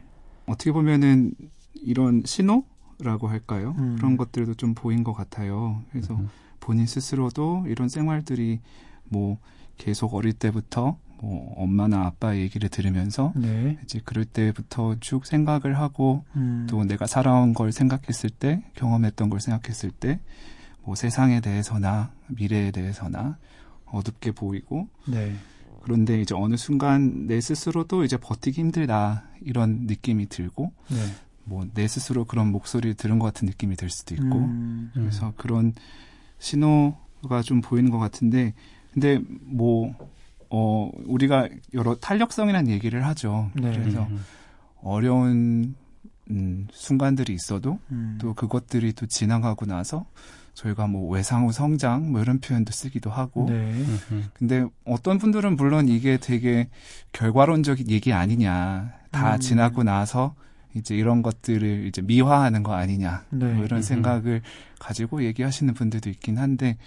어떻게 0.48 0.72
보면은 0.72 1.34
이런 1.74 2.24
신호라고 2.26 3.28
할까요? 3.28 3.76
음. 3.78 3.96
그런 3.98 4.18
것들도 4.18 4.56
좀 4.56 4.74
보인 4.74 5.04
것 5.04 5.14
같아요. 5.14 5.82
그래서 5.92 6.16
음. 6.16 6.30
본인 6.60 6.86
스스로도 6.86 7.66
이런 7.68 7.90
생활들이 7.90 8.60
뭐 9.06 9.38
계속 9.78 10.14
어릴 10.16 10.34
때부터 10.34 10.98
뭐 11.22 11.54
엄마나 11.58 12.06
아빠 12.06 12.36
얘기를 12.36 12.70
들으면서 12.70 13.34
네. 13.36 13.78
이제 13.84 14.02
그럴 14.04 14.26
때부터 14.26 14.96
쭉 15.00 15.26
생각을 15.26 15.78
하고 15.78 16.24
음. 16.36 16.66
또 16.70 16.84
내가 16.84 17.08
살아온 17.08 17.54
걸 17.54 17.72
생각했을 17.72 18.30
때 18.30 18.64
경험했던 18.76 19.30
걸 19.30 19.40
생각했을 19.40 19.92
때 19.92 20.20
뭐 20.86 20.96
세상에 20.96 21.42
대해서나 21.42 22.12
미래에 22.28 22.72
대해서나 22.72 23.38
어둡게 23.86 24.32
보이고 24.32 24.88
네. 25.06 25.36
그런데 25.84 26.20
이제 26.20 26.34
어느 26.36 26.56
순간 26.56 27.28
내 27.28 27.40
스스로도 27.40 28.04
이제 28.04 28.18
버티기 28.18 28.62
힘들다 28.62 29.24
이런 29.42 29.86
느낌이 29.86 30.28
들고 30.28 30.72
네. 30.90 30.98
뭐내 31.44 31.88
스스로 31.88 32.26
그런 32.26 32.52
목소리를 32.52 32.96
들은 32.96 33.20
것 33.20 33.26
같은 33.26 33.46
느낌이 33.46 33.76
들 33.76 33.90
수도 33.90 34.16
있고 34.16 34.38
음. 34.40 34.92
그래서 34.94 35.34
그런 35.38 35.74
신호가 36.40 37.44
좀 37.44 37.62
보이는 37.62 37.92
것 37.92 38.00
같은데 38.00 38.54
근데 38.94 39.20
뭐 39.42 39.94
어, 40.50 40.90
우리가 41.06 41.50
여러 41.74 41.96
탄력성이라는 41.96 42.72
얘기를 42.72 43.06
하죠. 43.06 43.52
네. 43.56 43.78
그래서 43.78 44.04
음. 44.04 44.24
어려운 44.82 45.76
음, 46.32 46.68
순간들이 46.72 47.34
있어도 47.34 47.80
음. 47.92 48.18
또 48.20 48.34
그것들이 48.34 48.94
또 48.94 49.06
지나가고 49.06 49.66
나서 49.66 50.06
저희가 50.56 50.88
뭐 50.88 51.12
외상후 51.12 51.52
성장 51.52 52.12
뭐 52.12 52.22
이런 52.22 52.40
표현도 52.40 52.72
쓰기도 52.72 53.12
하고 53.12 53.46
네. 53.48 53.54
음, 53.54 54.00
음. 54.12 54.26
근데 54.34 54.66
어떤 54.86 55.18
분들은 55.18 55.58
물론 55.58 55.88
이게 55.88 56.18
되게 56.18 56.70
결과론적인 57.12 57.90
얘기 57.90 58.14
아니냐 58.14 58.94
다 59.12 59.36
음. 59.36 59.40
지나고 59.40 59.84
나서 59.84 60.34
이제 60.74 60.96
이런 60.96 61.22
것들을 61.22 61.86
이제 61.88 62.02
미화하는 62.02 62.64
거 62.64 62.74
아니냐 62.74 63.26
네. 63.30 63.54
뭐 63.54 63.66
이런 63.66 63.80
음. 63.80 63.82
생각을 63.82 64.42
가지고 64.80 65.24
얘기하시는 65.24 65.74
분들도 65.74 66.10
있긴 66.10 66.38
한데 66.38 66.78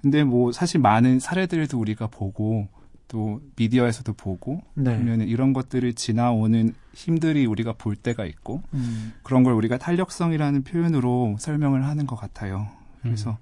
근데 0.00 0.24
뭐 0.24 0.52
사실 0.52 0.80
많은 0.80 1.18
사례들도 1.18 1.78
우리가 1.78 2.06
보고 2.06 2.68
또 3.08 3.40
미디어에서도 3.56 4.12
보고 4.12 4.62
네. 4.74 4.96
보면 4.96 5.22
이런 5.22 5.52
것들을 5.52 5.94
지나오는 5.94 6.74
힘들이 6.94 7.44
우리가 7.44 7.72
볼 7.72 7.96
때가 7.96 8.24
있고 8.24 8.62
음. 8.72 9.14
그런 9.24 9.42
걸 9.42 9.54
우리가 9.54 9.78
탄력성이라는 9.78 10.62
표현으로 10.62 11.36
설명을 11.40 11.84
하는 11.84 12.06
것 12.06 12.14
같아요. 12.14 12.68
그래서 13.02 13.30
음. 13.30 13.36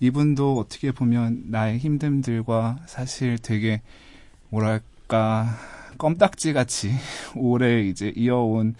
이분도 0.00 0.58
어떻게 0.58 0.92
보면 0.92 1.44
나의 1.48 1.78
힘듦들과 1.80 2.78
사실 2.86 3.38
되게 3.38 3.82
뭐랄까 4.48 5.56
껌딱지 5.98 6.52
같이 6.52 6.90
오래 7.36 7.82
이제 7.82 8.12
이어온 8.16 8.74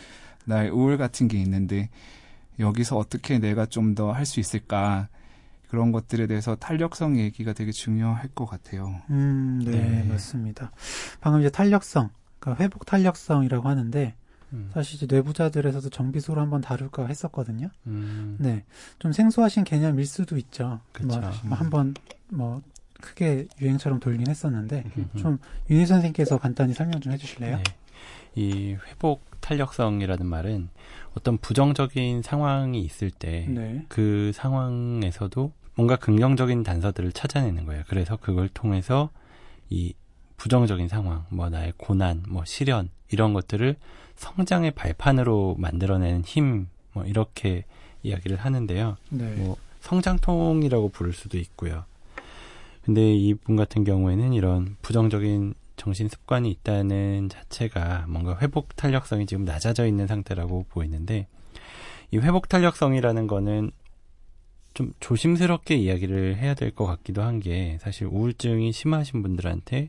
나의 0.47 0.71
우울 0.71 0.97
같은 0.99 1.29
게 1.29 1.39
있는데 1.39 1.91
여기서 2.59 2.97
어떻게 2.97 3.39
내가 3.39 3.67
좀 3.67 3.95
더 3.95 4.13
할 4.13 4.25
수 4.27 4.41
있을까 4.41 5.09
그런 5.69 5.93
것들에 5.93 6.27
대해서 6.27 6.57
탄력성 6.57 7.19
얘기가 7.19 7.53
되게 7.53 7.71
중요할 7.71 8.29
것 8.35 8.47
같아요. 8.47 9.01
음, 9.11 9.63
네, 9.65 9.71
네. 9.71 10.03
맞습니다. 10.05 10.73
방금 11.21 11.41
이제 11.41 11.51
탄력성, 11.51 12.11
그러니까 12.41 12.65
회복 12.65 12.87
탄력성이라고 12.87 13.69
하는데 13.69 14.15
음. 14.53 14.71
사실 14.73 14.97
이제 14.97 15.07
뇌부자들에서도 15.09 15.91
정비소로 15.91 16.41
한번 16.41 16.61
다룰까 16.61 17.07
했었거든요. 17.07 17.69
음. 17.87 18.37
네, 18.39 18.65
좀 18.99 19.13
생소하신 19.13 19.65
개념일 19.65 20.07
수도 20.07 20.37
있죠. 20.37 20.81
그쵸. 20.93 21.21
뭐, 21.21 21.31
뭐 21.45 21.59
한번 21.59 21.95
뭐 22.29 22.63
크게 23.01 23.49
유행처럼 23.61 24.01
돌긴 24.01 24.29
했었는데 24.29 24.85
음. 24.97 25.09
좀 25.17 25.39
윤희 25.71 25.87
선생님께서 25.87 26.39
간단히 26.39 26.75
설명 26.75 27.01
좀 27.01 27.13
해주실래요? 27.13 27.57
네. 27.57 27.63
이 28.35 28.77
회복 28.87 29.25
탄력성이라는 29.41 30.27
말은 30.27 30.69
어떤 31.15 31.39
부정적인 31.39 32.23
상황이 32.23 32.81
있을 32.83 33.11
때그 33.11 33.51
네. 33.51 34.33
상황에서도 34.33 35.53
뭔가 35.75 35.97
긍정적인 35.97 36.63
단서들을 36.63 37.13
찾아내는 37.13 37.65
거예요. 37.65 37.83
그래서 37.89 38.17
그걸 38.17 38.49
통해서 38.49 39.11
이 39.71 39.95
부정적인 40.37 40.89
상황, 40.89 41.27
뭐 41.31 41.49
나의 41.49 41.73
고난, 41.77 42.23
뭐 42.29 42.45
시련 42.45 42.89
이런 43.11 43.33
것들을 43.33 43.77
성장의 44.21 44.73
발판으로 44.73 45.57
만들어내는 45.59 46.25
힘, 46.25 46.69
뭐 46.93 47.05
이렇게 47.05 47.65
이야기를 48.03 48.37
하는데요. 48.37 48.97
네. 49.09 49.35
뭐 49.37 49.57
성장통이라고 49.81 50.91
부를 50.91 51.15
수도 51.15 51.39
있고요. 51.39 51.85
근데 52.85 53.15
이분 53.15 53.57
같은 53.57 53.83
경우에는 53.83 54.35
이런 54.35 54.77
부정적인 54.83 55.55
정신 55.77 56.09
습관이 56.09 56.51
있다는 56.51 57.31
자체가 57.31 58.05
뭔가 58.09 58.37
회복 58.41 58.77
탄력성이 58.77 59.25
지금 59.25 59.45
낮아져 59.47 59.87
있는 59.87 60.07
상태라고 60.07 60.67
보이는데 60.69 61.27
이 62.11 62.19
회복 62.19 62.49
탄력성이라는 62.51 63.27
거는 63.27 63.71
좀 64.75 64.93
조심스럽게 65.01 65.77
이야기를 65.77 66.37
해야 66.37 66.53
될 66.55 66.71
것 66.73 66.85
같기도 66.87 67.23
한 67.23 67.41
게 67.41 67.79
사실 67.81 68.07
우울증이 68.07 68.73
심하신 68.73 69.23
분들한테 69.23 69.89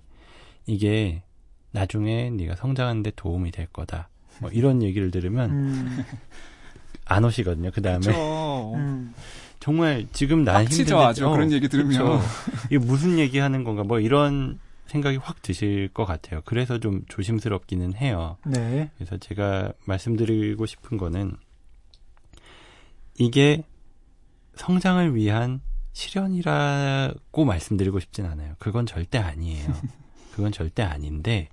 이게 0.67 1.23
나중에 1.71 2.29
네가 2.29 2.55
성장하는데 2.55 3.11
도움이 3.17 3.51
될 3.51 3.65
거다. 3.67 4.07
뭐 4.41 4.49
이런 4.51 4.81
얘기를 4.81 5.11
들으면 5.11 5.49
음, 5.51 6.05
안 7.05 7.23
오시거든요. 7.23 7.71
그 7.71 7.81
다음에. 7.81 8.07
음, 8.75 9.13
정말 9.59 10.07
지금 10.11 10.43
난 10.43 10.65
힘든데 10.65 10.93
아주. 10.95 11.29
그런 11.29 11.51
얘기 11.51 11.69
들으면. 11.69 12.19
이게 12.65 12.79
무슨 12.79 13.19
얘기하는 13.19 13.63
건가 13.63 13.83
뭐 13.83 13.99
이런 13.99 14.59
생각이 14.87 15.17
확 15.17 15.41
드실 15.41 15.87
것 15.93 16.05
같아요. 16.05 16.41
그래서 16.43 16.79
좀 16.79 17.03
조심스럽기는 17.07 17.93
해요. 17.95 18.37
네. 18.45 18.89
그래서 18.97 19.17
제가 19.17 19.71
말씀드리고 19.85 20.65
싶은 20.65 20.97
거는 20.97 21.37
이게 23.17 23.63
성장을 24.55 25.15
위한 25.15 25.61
시련이라고 25.93 27.45
말씀드리고 27.45 27.99
싶진 27.99 28.25
않아요. 28.25 28.55
그건 28.59 28.85
절대 28.85 29.17
아니에요. 29.17 29.71
그건 30.33 30.51
절대 30.51 30.83
아닌데 30.83 31.49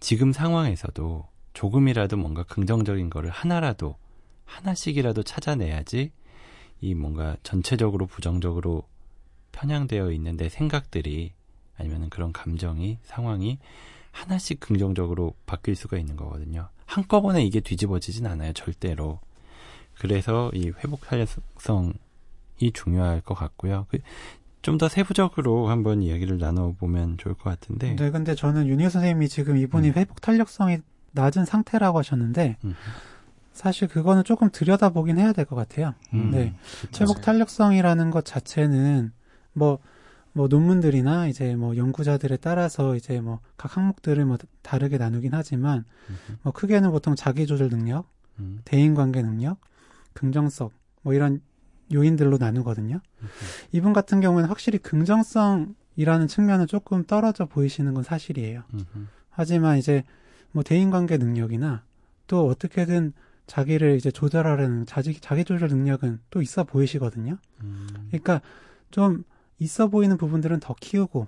지금 0.00 0.32
상황에서도 0.32 1.26
조금이라도 1.56 2.18
뭔가 2.18 2.42
긍정적인 2.42 3.08
거를 3.08 3.30
하나라도 3.30 3.96
하나씩이라도 4.44 5.22
찾아내야지 5.22 6.12
이 6.82 6.94
뭔가 6.94 7.38
전체적으로 7.42 8.06
부정적으로 8.06 8.82
편향되어 9.52 10.12
있는 10.12 10.36
내 10.36 10.50
생각들이 10.50 11.32
아니면 11.78 12.10
그런 12.10 12.30
감정이 12.32 12.98
상황이 13.04 13.58
하나씩 14.10 14.60
긍정적으로 14.60 15.34
바뀔 15.46 15.76
수가 15.76 15.96
있는 15.96 16.16
거거든요. 16.16 16.68
한꺼번에 16.84 17.42
이게 17.42 17.60
뒤집어지진 17.60 18.26
않아요, 18.26 18.52
절대로. 18.52 19.18
그래서 19.94 20.50
이 20.52 20.72
회복 20.84 21.00
탄력성이 21.02 21.94
중요할 22.74 23.22
것 23.22 23.34
같고요. 23.34 23.86
그, 23.88 23.98
좀 24.60 24.76
더 24.76 24.88
세부적으로 24.88 25.68
한번 25.68 26.02
이야기를 26.02 26.38
나눠보면 26.38 27.16
좋을 27.16 27.34
것 27.34 27.44
같은데. 27.44 27.96
네, 27.96 28.10
근데 28.10 28.34
저는 28.34 28.66
윤희 28.66 28.90
선생님이 28.90 29.28
지금 29.28 29.56
이분이 29.56 29.88
음. 29.90 29.94
회복 29.94 30.20
탄력성이 30.20 30.78
낮은 31.16 31.44
상태라고 31.44 31.98
하셨는데 31.98 32.58
음, 32.64 32.74
사실 33.52 33.88
그거는 33.88 34.22
조금 34.22 34.50
들여다보긴 34.52 35.18
해야 35.18 35.32
될 35.32 35.44
것 35.46 35.56
같아요. 35.56 35.94
음, 36.14 36.30
네. 36.30 36.54
회복 37.00 37.22
탄력성이라는 37.22 38.10
것 38.12 38.24
자체는 38.24 39.12
뭐, 39.54 39.78
뭐 40.32 40.46
논문들이나 40.48 41.26
이제 41.28 41.56
뭐 41.56 41.76
연구자들에 41.76 42.36
따라서 42.36 42.94
이제 42.94 43.20
뭐 43.20 43.40
각 43.56 43.76
항목들을 43.76 44.24
뭐 44.26 44.36
다르게 44.62 44.98
나누긴 44.98 45.32
하지만 45.34 45.84
음흠, 46.10 46.38
뭐 46.42 46.52
크게는 46.52 46.90
보통 46.90 47.14
자기 47.16 47.46
조절 47.46 47.70
능력, 47.70 48.06
음, 48.38 48.60
대인 48.64 48.94
관계 48.94 49.22
능력, 49.22 49.58
긍정성 50.12 50.68
뭐 51.02 51.14
이런 51.14 51.40
요인들로 51.92 52.36
나누거든요. 52.38 53.00
음흠. 53.22 53.30
이분 53.72 53.92
같은 53.94 54.20
경우에는 54.20 54.48
확실히 54.50 54.78
긍정성이라는 54.78 56.26
측면은 56.28 56.66
조금 56.66 57.04
떨어져 57.04 57.46
보이시는 57.46 57.94
건 57.94 58.02
사실이에요. 58.02 58.62
음흠, 58.74 59.06
하지만 59.30 59.78
이제 59.78 60.04
뭐 60.56 60.62
대인관계 60.62 61.18
능력이나 61.18 61.82
또 62.28 62.46
어떻게든 62.46 63.12
자기를 63.46 63.96
이제 63.96 64.10
조절하려는 64.10 64.86
자기 64.86 65.20
자기 65.20 65.44
조절 65.44 65.68
능력은 65.68 66.20
또 66.30 66.40
있어 66.40 66.64
보이시거든요. 66.64 67.36
음, 67.62 67.86
그러니까 68.08 68.40
좀 68.90 69.24
있어 69.58 69.88
보이는 69.88 70.16
부분들은 70.16 70.60
더 70.60 70.74
키우고 70.80 71.26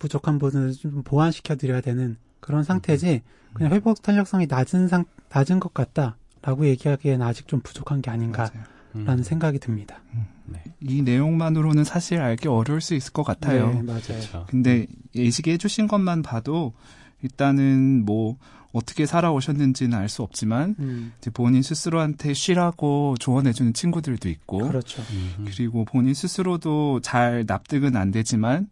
부족한 0.00 0.40
부분을 0.40 0.72
좀 0.72 1.04
보완시켜 1.04 1.54
드려야 1.54 1.80
되는 1.80 2.16
그런 2.40 2.64
상태지 2.64 3.22
그냥 3.52 3.72
회복 3.72 4.02
탄력성이 4.02 4.48
낮은 4.48 4.88
상 4.88 5.04
낮은 5.28 5.60
것 5.60 5.72
같다라고 5.72 6.66
얘기하기에는 6.66 7.24
아직 7.24 7.46
좀 7.46 7.60
부족한 7.60 8.02
게 8.02 8.10
아닌가라는. 8.10 8.64
음. 8.96 9.22
생각이 9.22 9.60
듭니다. 9.60 10.02
네. 10.46 10.64
이 10.80 11.02
내용만으로는 11.02 11.84
사실 11.84 12.20
알기 12.20 12.48
어려울 12.48 12.80
수 12.80 12.96
있을 12.96 13.12
것 13.12 13.22
같아요. 13.22 13.68
네, 13.72 13.82
맞아요. 13.82 14.00
그렇죠. 14.00 14.46
근데 14.48 14.88
예시게 15.14 15.52
해주신 15.52 15.86
것만 15.86 16.22
봐도 16.22 16.74
일단은 17.22 18.04
뭐 18.04 18.36
어떻게 18.72 19.06
살아오셨는지는 19.06 19.96
알 19.96 20.08
수 20.08 20.22
없지만 20.22 20.76
음, 20.78 21.12
이제 21.18 21.30
본인 21.30 21.62
스스로한테 21.62 22.34
쉬라고 22.34 23.16
조언해주는 23.18 23.72
친구들도 23.72 24.28
있고 24.28 24.58
그렇죠. 24.68 25.02
음. 25.10 25.46
그리고 25.46 25.84
본인 25.84 26.14
스스로도 26.14 27.00
잘 27.00 27.44
납득은 27.46 27.96
안 27.96 28.10
되지만 28.10 28.68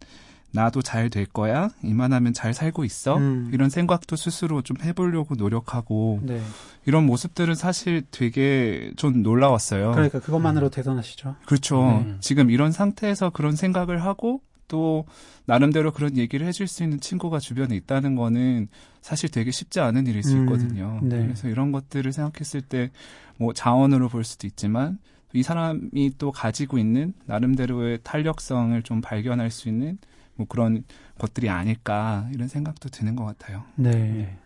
나도 0.51 0.81
잘 0.81 1.09
될 1.09 1.25
거야 1.25 1.69
이만하면 1.83 2.33
잘 2.33 2.53
살고 2.53 2.85
있어 2.85 3.17
음. 3.17 3.49
이런 3.53 3.69
생각도 3.69 4.15
스스로 4.15 4.61
좀 4.61 4.77
해보려고 4.81 5.35
노력하고 5.35 6.21
네. 6.23 6.41
이런 6.85 7.05
모습들은 7.05 7.55
사실 7.55 8.03
되게 8.11 8.91
좀 8.95 9.21
놀라웠어요. 9.23 9.91
그러니까 9.91 10.19
그것만으로 10.19 10.69
대단하시죠. 10.69 11.35
그렇죠. 11.45 12.03
네. 12.05 12.15
지금 12.21 12.49
이런 12.49 12.71
상태에서 12.71 13.29
그런 13.31 13.55
생각을 13.55 14.03
하고 14.03 14.41
또 14.67 15.05
나름대로 15.45 15.91
그런 15.91 16.17
얘기를 16.17 16.45
해줄 16.45 16.67
수 16.67 16.83
있는 16.83 16.99
친구가 16.99 17.39
주변에 17.39 17.75
있다는 17.75 18.15
거는 18.15 18.67
사실 19.01 19.29
되게 19.29 19.51
쉽지 19.51 19.79
않은 19.79 20.07
일일 20.07 20.23
수 20.23 20.35
음, 20.35 20.43
있거든요. 20.43 20.99
네. 21.03 21.23
그래서 21.23 21.47
이런 21.47 21.71
것들을 21.71 22.11
생각했을 22.11 22.61
때 22.61 22.91
뭐 23.39 23.53
자원으로 23.53 24.09
볼 24.09 24.23
수도 24.23 24.47
있지만 24.47 24.97
이 25.31 25.43
사람이 25.43 26.13
또 26.17 26.31
가지고 26.31 26.79
있는 26.79 27.13
나름대로의 27.27 27.99
탄력성을 28.03 28.81
좀 28.81 28.99
발견할 28.99 29.51
수 29.51 29.69
있는 29.69 29.99
뭐 30.35 30.47
그런 30.47 30.83
것들이 31.19 31.47
아닐까 31.49 32.27
이런 32.33 32.47
생각도 32.47 32.89
드는 32.89 33.15
것 33.15 33.25
같아요. 33.25 33.63
네. 33.75 34.37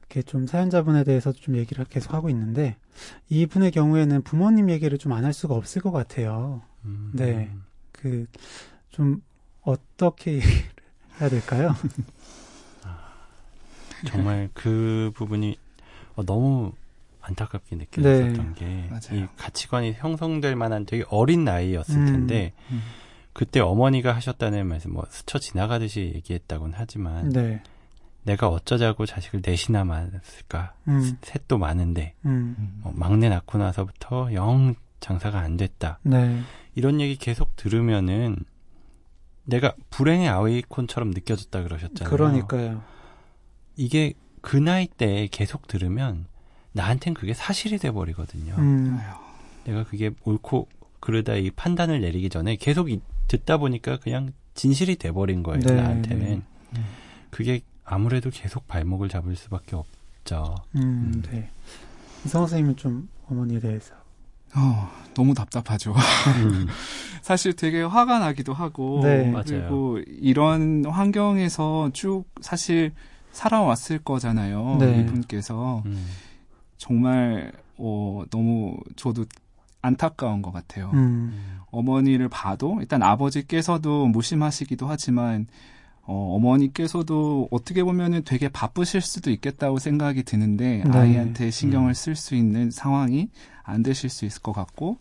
이렇게 0.00 0.22
좀 0.22 0.48
사연자분에 0.48 1.04
대해서 1.04 1.30
좀 1.32 1.56
얘기를 1.56 1.84
계속 1.84 2.14
하고 2.14 2.28
있는데 2.30 2.76
이분의 3.28 3.70
경우에는 3.70 4.22
부모님 4.22 4.70
얘기를 4.70 4.98
좀 4.98 5.12
안 5.12 5.24
할 5.24 5.32
수가 5.32 5.54
없을 5.54 5.80
것 5.80 5.92
같아요. 5.92 6.62
음. 6.84 7.12
네. 7.14 7.48
그 7.92 8.26
좀 8.90 9.22
어떻게 9.70 10.40
해야 11.20 11.28
될까요? 11.28 11.74
정말 14.06 14.48
그 14.54 15.12
부분이 15.14 15.58
어, 16.16 16.24
너무 16.24 16.72
안타깝게 17.20 17.76
느껴졌던 17.76 18.54
게 18.54 18.88
맞아요. 18.88 19.24
이 19.24 19.26
가치관이 19.36 19.92
형성될 19.92 20.56
만한 20.56 20.86
되게 20.86 21.04
어린 21.10 21.44
나이였을 21.44 21.96
음. 21.96 22.06
텐데 22.06 22.52
음. 22.70 22.80
그때 23.32 23.60
어머니가 23.60 24.14
하셨다는 24.14 24.66
말씀 24.66 24.92
뭐 24.92 25.04
스쳐 25.10 25.38
지나가듯이 25.38 26.12
얘기했다고는 26.14 26.74
하지만 26.76 27.28
네. 27.28 27.62
내가 28.22 28.48
어쩌자고 28.48 29.06
자식을 29.06 29.42
넷이나 29.44 29.84
낳았을까 29.84 30.74
음, 30.88 31.16
셋도 31.22 31.58
많은데 31.58 32.14
음, 32.24 32.56
음. 32.58 32.80
어, 32.84 32.92
막내 32.94 33.28
낳고 33.28 33.58
나서부터 33.58 34.32
영 34.34 34.74
장사가 35.00 35.38
안 35.38 35.56
됐다 35.56 35.98
네. 36.02 36.40
이런 36.74 37.00
얘기 37.00 37.16
계속 37.16 37.56
들으면은 37.56 38.36
내가 39.50 39.74
불행의 39.90 40.28
아이콘처럼 40.28 41.10
느껴졌다 41.10 41.62
그러셨잖아요. 41.62 42.10
그러니까요. 42.10 42.82
이게 43.76 44.14
그 44.40 44.56
나이 44.56 44.86
때 44.86 45.28
계속 45.30 45.66
들으면 45.66 46.26
나한텐 46.72 47.14
그게 47.14 47.34
사실이 47.34 47.78
돼 47.78 47.90
버리거든요. 47.90 48.54
음. 48.58 48.98
내가 49.64 49.84
그게 49.84 50.10
옳고 50.24 50.68
그러다 51.00 51.34
이 51.34 51.50
판단을 51.50 52.00
내리기 52.00 52.28
전에 52.30 52.56
계속 52.56 52.90
이- 52.90 53.00
듣다 53.28 53.58
보니까 53.58 53.98
그냥 53.98 54.32
진실이 54.54 54.96
돼 54.96 55.12
버린 55.12 55.42
거예요. 55.42 55.60
네, 55.60 55.74
나한테는 55.74 56.24
네. 56.26 56.42
음. 56.76 56.84
그게 57.30 57.60
아무래도 57.84 58.30
계속 58.30 58.66
발목을 58.66 59.08
잡을 59.08 59.34
수밖에 59.36 59.76
없죠. 59.76 60.54
음, 60.76 60.80
음. 60.82 61.22
네. 61.30 61.48
이성호 62.24 62.46
선생님은 62.46 62.76
좀 62.76 63.08
어머니에 63.28 63.60
대해서. 63.60 63.94
어, 64.56 64.90
너무 65.14 65.34
답답하죠. 65.34 65.94
음, 66.42 66.66
사실 67.22 67.54
되게 67.54 67.82
화가 67.82 68.18
나기도 68.18 68.54
하고 68.54 69.00
네. 69.02 69.32
그리고 69.44 69.98
이런 70.06 70.84
환경에서 70.84 71.90
쭉 71.92 72.24
사실 72.40 72.92
살아왔을 73.32 73.98
거잖아요. 73.98 74.78
네. 74.80 75.00
이분께서 75.00 75.82
음, 75.86 76.06
정말 76.76 77.52
어, 77.76 78.24
너무 78.30 78.76
저도 78.96 79.24
안타까운 79.82 80.42
것 80.42 80.52
같아요. 80.52 80.90
음, 80.92 80.98
음, 81.32 81.58
어머니를 81.70 82.28
봐도 82.28 82.76
일단 82.80 83.02
아버지께서도 83.02 84.06
무심하시기도 84.08 84.86
하지만 84.86 85.46
어, 86.10 86.34
어머니께서도 86.34 87.48
어떻게 87.52 87.84
보면은 87.84 88.22
되게 88.24 88.48
바쁘실 88.48 89.00
수도 89.00 89.30
있겠다고 89.30 89.78
생각이 89.78 90.24
드는데 90.24 90.82
네. 90.84 90.98
아이한테 90.98 91.50
신경을 91.50 91.90
음. 91.90 91.94
쓸수 91.94 92.34
있는 92.34 92.70
상황이 92.70 93.28
안 93.62 93.84
되실 93.84 94.10
수 94.10 94.24
있을 94.24 94.42
것 94.42 94.52
같고 94.52 94.98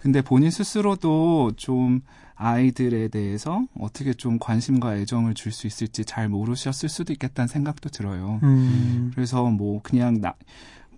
근데 0.00 0.20
본인 0.20 0.50
스스로도 0.50 1.52
좀 1.56 2.02
아이들에 2.34 3.08
대해서 3.08 3.64
어떻게 3.78 4.12
좀 4.12 4.38
관심과 4.38 4.96
애정을 4.98 5.32
줄 5.34 5.50
수 5.50 5.66
있을지 5.66 6.04
잘 6.04 6.28
모르셨을 6.28 6.88
수도 6.88 7.12
있겠다는 7.12 7.48
생각도 7.48 7.88
들어요. 7.88 8.40
음, 8.42 9.12
그래서 9.14 9.44
뭐 9.50 9.80
그냥 9.82 10.20
나 10.20 10.34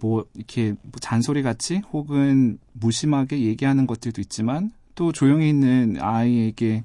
뭐 0.00 0.24
이렇게 0.35 0.74
뭐 0.82 0.92
잔소리 1.00 1.42
같이 1.42 1.82
혹은 1.92 2.59
무심하게 2.72 3.40
얘기하는 3.40 3.87
것들도 3.87 4.20
있지만 4.20 4.72
또 4.94 5.12
조용히 5.12 5.48
있는 5.48 5.98
아이에게 6.00 6.85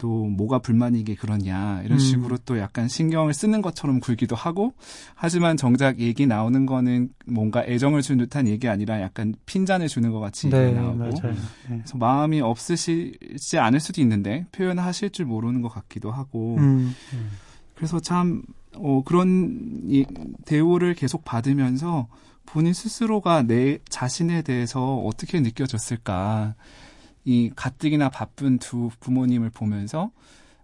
또 0.00 0.24
뭐가 0.24 0.60
불만이게 0.60 1.14
그러냐 1.14 1.82
이런 1.84 1.96
음. 1.96 1.98
식으로 1.98 2.38
또 2.46 2.58
약간 2.58 2.88
신경을 2.88 3.34
쓰는 3.34 3.60
것처럼 3.60 4.00
굴기도 4.00 4.34
하고 4.34 4.72
하지만 5.14 5.58
정작 5.58 5.98
얘기 5.98 6.26
나오는 6.26 6.64
거는 6.64 7.10
뭔가 7.26 7.62
애정을 7.66 8.00
주는 8.00 8.24
듯한 8.24 8.48
얘기 8.48 8.66
아니라 8.66 9.02
약간 9.02 9.34
핀잔을 9.44 9.88
주는 9.88 10.10
것 10.10 10.18
같이 10.18 10.48
네, 10.48 10.68
얘기 10.68 10.74
나오고. 10.74 11.04
네. 11.04 11.34
그래서 11.66 11.98
마음이 11.98 12.40
없으시지 12.40 13.58
않을 13.58 13.78
수도 13.78 14.00
있는데 14.00 14.46
표현하실 14.52 15.10
줄 15.10 15.26
모르는 15.26 15.60
것 15.60 15.68
같기도 15.68 16.10
하고 16.10 16.56
음, 16.56 16.94
음. 17.12 17.30
그래서 17.74 18.00
참 18.00 18.42
어, 18.76 19.02
그런 19.04 19.82
이, 19.86 20.06
대우를 20.46 20.94
계속 20.94 21.26
받으면서 21.26 22.08
본인 22.46 22.72
스스로가 22.72 23.42
내 23.42 23.78
자신에 23.90 24.40
대해서 24.40 24.96
어떻게 24.96 25.40
느껴졌을까 25.40 26.54
이 27.24 27.50
가뜩이나 27.54 28.08
바쁜 28.08 28.58
두 28.58 28.90
부모님을 29.00 29.50
보면서 29.50 30.10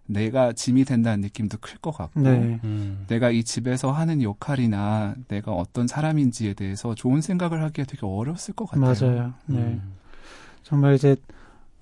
내가 0.07 0.53
짐이 0.53 0.85
된다는 0.85 1.21
느낌도 1.23 1.59
클 1.59 1.79
것 1.79 1.90
같고 1.90 2.21
네. 2.21 2.61
음, 2.64 3.05
내가 3.09 3.31
이 3.31 3.42
집에서 3.42 3.90
하는 3.90 4.23
역할이나 4.23 5.16
내가 5.29 5.53
어떤 5.53 5.87
사람인지에 5.88 6.55
대해서 6.55 6.95
좋은 6.95 7.21
생각을 7.21 7.62
하기가 7.62 7.87
되게 7.87 8.07
어려웠을 8.07 8.55
것 8.55 8.66
같아요. 8.66 9.09
맞아요. 9.09 9.35
네. 9.47 9.59
음, 9.59 9.95
정말 10.62 10.95
이제 10.95 11.16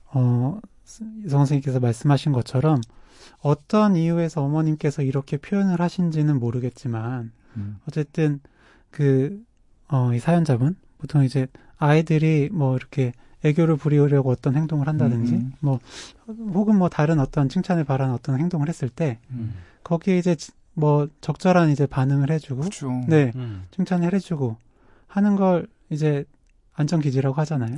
어 0.06 0.58
이성 1.24 1.40
선생님께서 1.40 1.80
말씀하신 1.80 2.32
것처럼 2.32 2.80
어떤 3.40 3.94
이유에서 3.96 4.42
어머님께서 4.42 5.02
이렇게 5.02 5.36
표현을 5.36 5.80
하신지는 5.80 6.38
모르겠지만 6.40 7.30
음. 7.56 7.78
어쨌든 7.88 8.40
그어이 8.90 10.18
사연자분 10.20 10.76
보통 10.98 11.24
이제 11.24 11.46
아이들이 11.76 12.48
뭐 12.52 12.76
이렇게 12.76 13.12
애교를 13.44 13.76
부리려고 13.76 14.30
어떤 14.30 14.56
행동을 14.56 14.88
한다든지 14.88 15.34
음, 15.34 15.38
음. 15.38 15.52
뭐 15.60 15.80
혹은 16.28 16.76
뭐 16.76 16.88
다른 16.88 17.20
어떤 17.20 17.48
칭찬을 17.48 17.84
바라는 17.84 18.14
어떤 18.14 18.40
행동을 18.40 18.68
했을 18.68 18.88
때 18.88 19.18
음. 19.30 19.54
거기에 19.84 20.18
이제 20.18 20.34
지- 20.34 20.52
뭐 20.72 21.06
적절한 21.20 21.70
이제 21.70 21.86
반응을 21.86 22.30
해주고 22.30 22.62
그렇죠. 22.62 22.90
네 23.06 23.30
음, 23.36 23.64
칭찬을 23.70 24.12
해주고 24.14 24.56
하는 25.06 25.36
걸 25.36 25.68
이제 25.90 26.24
안정 26.74 26.98
기지라고 27.00 27.36
하잖아요. 27.42 27.76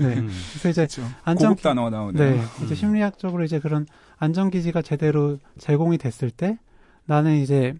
네. 0.00 0.18
음, 0.18 0.28
그래서 0.60 0.68
이제 0.70 0.86
그렇죠. 0.86 1.02
안정 1.22 1.50
고급 1.50 1.62
단어가 1.62 1.90
나오네요. 1.90 2.12
네, 2.36 2.42
이제 2.64 2.70
음. 2.70 2.74
심리학적으로 2.74 3.44
이제 3.44 3.60
그런 3.60 3.86
안정 4.18 4.50
기지가 4.50 4.82
제대로 4.82 5.38
제공이 5.58 5.98
됐을 5.98 6.30
때 6.30 6.58
나는 7.04 7.36
이제 7.36 7.74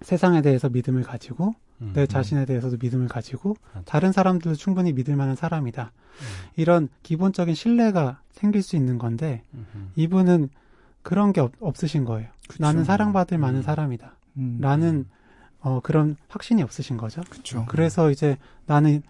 세상에 0.00 0.42
대해서 0.42 0.68
믿음을 0.68 1.02
가지고 1.02 1.54
음, 1.82 1.92
내 1.94 2.06
자신에 2.06 2.44
대해서도 2.46 2.76
믿음을 2.80 3.08
가지고 3.08 3.56
맞아. 3.74 3.84
다른 3.84 4.12
사람들도 4.12 4.56
충분히 4.56 4.92
믿을 4.92 5.16
만한 5.16 5.36
사람이다. 5.36 5.92
음, 5.92 6.26
이런 6.56 6.88
기본적인 7.02 7.54
신뢰가 7.54 8.20
생길 8.30 8.62
수 8.62 8.76
있는 8.76 8.98
건데 8.98 9.42
음, 9.52 9.66
음. 9.74 9.92
이분은 9.96 10.48
그런 11.02 11.32
게 11.32 11.40
없, 11.40 11.52
없으신 11.60 12.04
거예요. 12.04 12.28
그쵸. 12.48 12.62
나는 12.62 12.84
사랑받을 12.84 13.38
만한 13.38 13.60
음. 13.60 13.62
사람이다. 13.62 14.16
음. 14.36 14.58
라는 14.60 15.06
어, 15.60 15.80
그런 15.82 16.16
확신이 16.28 16.62
없으신 16.62 16.96
거죠. 16.96 17.22
그렇죠. 17.28 17.64
그래서 17.68 18.10
이제 18.10 18.36
나는 18.66 19.02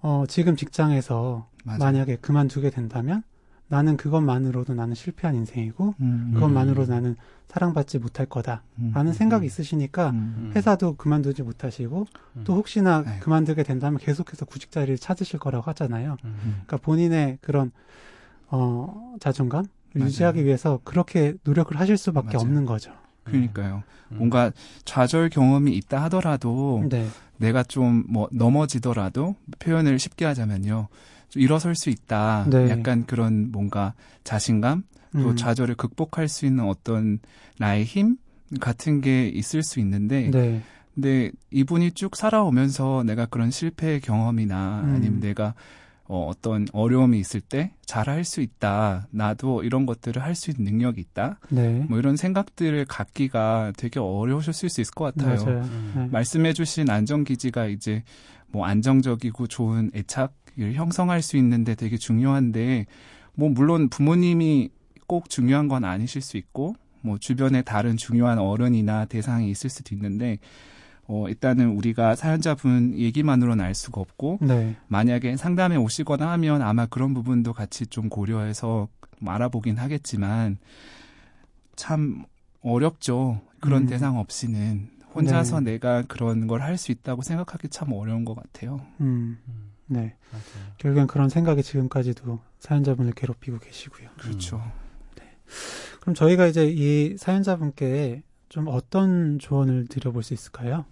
어, 0.00 0.24
지금 0.28 0.56
직장에서 0.56 1.48
맞아요. 1.64 1.78
만약에 1.78 2.16
그만두게 2.16 2.70
된다면 2.70 3.22
나는 3.68 3.96
그것만으로도 3.96 4.74
나는 4.74 4.94
실패한 4.94 5.34
인생이고 5.34 5.94
음. 6.00 6.30
그것만으로도 6.34 6.92
나는 6.92 7.16
사랑받지 7.48 7.98
못할 7.98 8.26
거다라는 8.26 8.62
음. 8.78 9.12
생각이 9.12 9.44
있으시니까 9.46 10.10
음. 10.10 10.52
회사도 10.54 10.94
그만두지 10.96 11.42
못하시고 11.42 12.06
음. 12.36 12.44
또 12.44 12.54
혹시나 12.54 13.02
아이고. 13.06 13.20
그만두게 13.24 13.62
된다면 13.62 13.98
계속해서 13.98 14.44
구직 14.44 14.70
자리를 14.70 14.98
찾으실 14.98 15.38
거라고 15.40 15.64
하잖아요. 15.70 16.16
음, 16.24 16.36
그러니까 16.66 16.76
본인의 16.78 17.38
그런 17.40 17.70
어 18.48 19.14
자존감. 19.20 19.64
유지하기 19.94 20.44
위해서 20.44 20.78
그렇게 20.84 21.34
노력을 21.44 21.74
하실 21.80 21.96
수밖에 21.96 22.36
맞아요. 22.36 22.40
없는 22.46 22.66
거죠. 22.66 22.92
그러니까요. 23.24 23.82
음. 24.12 24.16
뭔가 24.18 24.52
좌절 24.84 25.30
경험이 25.30 25.72
있다 25.74 26.02
하더라도 26.04 26.84
네. 26.90 27.08
내가 27.38 27.62
좀 27.62 28.04
뭐 28.08 28.28
넘어지더라도 28.30 29.36
표현을 29.58 29.98
쉽게 29.98 30.26
하자면요. 30.26 30.88
좀 31.36 31.40
일어설 31.42 31.74
수 31.74 31.90
있다. 31.90 32.46
네. 32.48 32.70
약간 32.70 33.04
그런 33.06 33.52
뭔가 33.52 33.94
자신감, 34.24 34.84
또 35.12 35.30
음. 35.30 35.36
좌절을 35.36 35.76
극복할 35.76 36.28
수 36.28 36.46
있는 36.46 36.64
어떤 36.64 37.18
나의 37.58 37.84
힘 37.84 38.16
같은 38.60 39.00
게 39.00 39.28
있을 39.28 39.62
수 39.62 39.78
있는데 39.80 40.30
네. 40.30 40.62
근데 40.94 41.30
이분이 41.50 41.92
쭉 41.92 42.16
살아오면서 42.16 43.02
내가 43.04 43.26
그런 43.26 43.50
실패 43.50 44.00
경험이나 44.00 44.82
음. 44.84 44.94
아니면 44.94 45.20
내가 45.20 45.54
어, 46.08 46.28
어떤 46.28 46.66
어려움이 46.72 47.18
있을 47.18 47.40
때 47.40 47.72
잘할 47.84 48.24
수 48.24 48.40
있다. 48.40 49.08
나도 49.10 49.64
이런 49.64 49.86
것들을 49.86 50.22
할 50.22 50.36
수 50.36 50.50
있는 50.52 50.64
능력이 50.72 51.00
있다. 51.00 51.40
네. 51.50 51.84
뭐 51.88 51.98
이런 51.98 52.16
생각들을 52.16 52.84
갖기가 52.84 53.72
되게 53.76 53.98
어려우셨을 53.98 54.68
수 54.68 54.80
있을 54.80 54.94
것 54.94 55.14
같아요. 55.16 55.40
음. 55.48 55.92
네. 55.96 56.08
말씀해주신 56.12 56.88
안정기지가 56.90 57.66
이제 57.66 58.04
뭐 58.48 58.64
안정적이고 58.66 59.48
좋은 59.48 59.90
애착을 59.94 60.28
형성할 60.58 61.22
수 61.22 61.36
있는데 61.36 61.74
되게 61.74 61.96
중요한데 61.96 62.86
뭐 63.34 63.48
물론 63.48 63.88
부모님이 63.88 64.70
꼭 65.06 65.28
중요한 65.30 65.68
건 65.68 65.84
아니실 65.84 66.22
수 66.22 66.36
있고 66.36 66.74
뭐 67.02 67.18
주변에 67.18 67.62
다른 67.62 67.96
중요한 67.96 68.38
어른이나 68.38 69.04
대상이 69.04 69.50
있을 69.50 69.70
수도 69.70 69.94
있는데 69.94 70.38
어 71.08 71.28
일단은 71.28 71.68
우리가 71.76 72.16
사연자분 72.16 72.98
얘기만으로는 72.98 73.64
알 73.64 73.74
수가 73.74 74.00
없고 74.00 74.38
네. 74.40 74.74
만약에 74.88 75.36
상담에 75.36 75.76
오시거나 75.76 76.32
하면 76.32 76.62
아마 76.62 76.86
그런 76.86 77.14
부분도 77.14 77.52
같이 77.52 77.86
좀 77.86 78.08
고려해서 78.08 78.88
좀 79.18 79.28
알아보긴 79.28 79.76
하겠지만 79.78 80.58
참 81.76 82.24
어렵죠. 82.62 83.40
그런 83.60 83.82
음. 83.82 83.86
대상 83.86 84.18
없이는 84.18 84.88
혼자서 85.14 85.60
네. 85.60 85.72
내가 85.72 86.02
그런 86.02 86.46
걸 86.46 86.60
할 86.62 86.76
수 86.76 86.90
있다고 86.92 87.22
생각하기 87.22 87.68
참 87.68 87.92
어려운 87.92 88.24
것 88.24 88.34
같아요. 88.34 88.80
음. 89.00 89.38
음, 89.88 89.94
네. 89.94 90.16
맞아요. 90.32 90.72
결국엔 90.78 91.06
그런 91.06 91.28
생각이 91.28 91.62
지금까지도 91.62 92.40
사연자분을 92.58 93.12
괴롭히고 93.12 93.58
계시고요. 93.58 94.08
그렇죠. 94.18 94.62
그럼 96.00 96.14
저희가 96.14 96.46
이제 96.46 96.66
이 96.68 97.16
사연자분께 97.16 98.22
좀 98.48 98.68
어떤 98.68 99.38
조언을 99.38 99.86
드려볼 99.88 100.22
수 100.22 100.34
있을까요? 100.34 100.84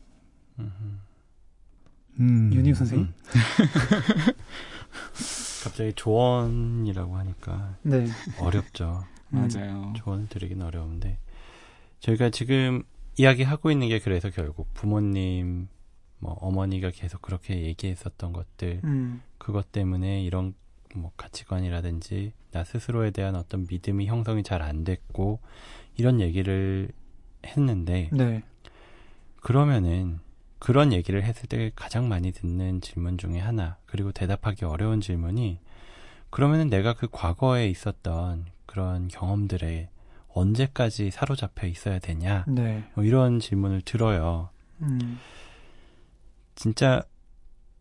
음, 0.59 0.73
음. 0.81 1.01
음. 2.21 2.51
윤희 2.53 2.75
선생님? 2.75 3.13
갑자기 5.65 5.93
조언이라고 5.95 7.17
하니까 7.17 7.77
네. 7.83 8.07
어렵죠. 8.39 9.05
음. 9.33 9.49
맞아요. 9.49 9.93
조언을 9.97 10.29
드리긴 10.29 10.63
어려운데 10.63 11.19
저희가 12.01 12.31
지금 12.31 12.83
이야기하고 13.17 13.71
있는 13.71 13.89
게 13.89 13.99
그래서 13.99 14.31
결국 14.31 14.73
부모님 14.75 15.69
뭐 16.19 16.33
어머니가 16.41 16.91
계속 16.91 17.23
그렇게 17.23 17.63
얘기했었던 17.63 18.33
것들 18.33 18.81
음. 18.85 19.23
그것 19.39 19.73
때문에 19.73 20.23
이런 20.23 20.55
뭐 20.95 21.13
가치관이라든지 21.17 22.33
나 22.53 22.65
스스로에 22.65 23.11
대한 23.11 23.35
어떤 23.35 23.67
믿음이 23.69 24.07
형성이 24.07 24.43
잘 24.43 24.63
안 24.63 24.85
됐고 24.85 25.41
이런 25.97 26.21
얘기를 26.21 26.89
했는데 27.45 28.09
네. 28.13 28.43
그러면은 29.41 30.21
그런 30.59 30.93
얘기를 30.93 31.23
했을 31.23 31.47
때 31.49 31.71
가장 31.77 32.09
많이 32.09 32.33
듣는 32.33 32.81
질문 32.81 33.19
중에 33.19 33.39
하나 33.39 33.77
그리고 33.87 34.13
대답하기 34.13 34.65
어려운 34.65 35.01
질문이 35.01 35.59
그러면은 36.31 36.71
내가 36.71 36.95
그 36.95 37.07
과거에 37.11 37.69
있었던 37.69 38.47
그런 38.67 39.09
경험들에 39.09 39.91
언제까지 40.29 41.11
사로잡혀 41.11 41.67
있어야 41.67 41.99
되냐 41.99 42.45
네. 42.49 42.83
뭐 42.95 43.05
이런 43.05 43.39
질문을 43.41 43.83
들어요. 43.83 44.49
음. 44.81 45.19
진짜 46.55 47.03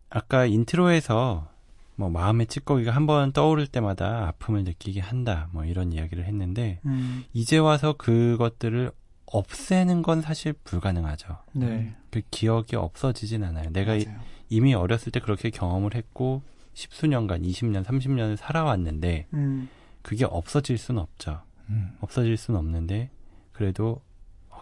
아까 0.09 0.45
intro에서 0.45 1.49
뭐 1.95 2.09
마음의 2.09 2.47
찌꺼기가 2.47 2.91
한 2.91 3.05
번 3.05 3.31
떠오를 3.31 3.67
때마다 3.67 4.27
아픔을 4.27 4.63
느끼게 4.63 4.99
한다 4.99 5.49
뭐 5.51 5.65
이런 5.65 5.91
이야기를 5.93 6.25
했는데 6.25 6.79
음. 6.85 7.23
이제 7.33 7.57
와서 7.57 7.93
그것들을 7.93 8.91
없애는 9.25 10.01
건 10.01 10.21
사실 10.21 10.53
불가능하죠. 10.53 11.37
네. 11.53 11.95
그 12.11 12.21
기억이 12.31 12.75
없어지진 12.75 13.43
않아요. 13.43 13.69
내가 13.71 13.95
이- 13.95 14.05
맞아요. 14.05 14.19
이미 14.49 14.73
어렸을 14.73 15.11
때 15.11 15.19
그렇게 15.19 15.49
경험을 15.49 15.95
했고 15.95 16.43
십수년간, 16.73 17.41
20년, 17.43 17.83
30년을 17.83 18.35
살아왔는데 18.37 19.27
음. 19.33 19.69
그게 20.01 20.25
없어질 20.25 20.77
수는 20.77 21.01
없죠. 21.01 21.41
음. 21.69 21.95
없어질 22.01 22.37
수는 22.37 22.59
없는데 22.59 23.09
그래도 23.51 24.01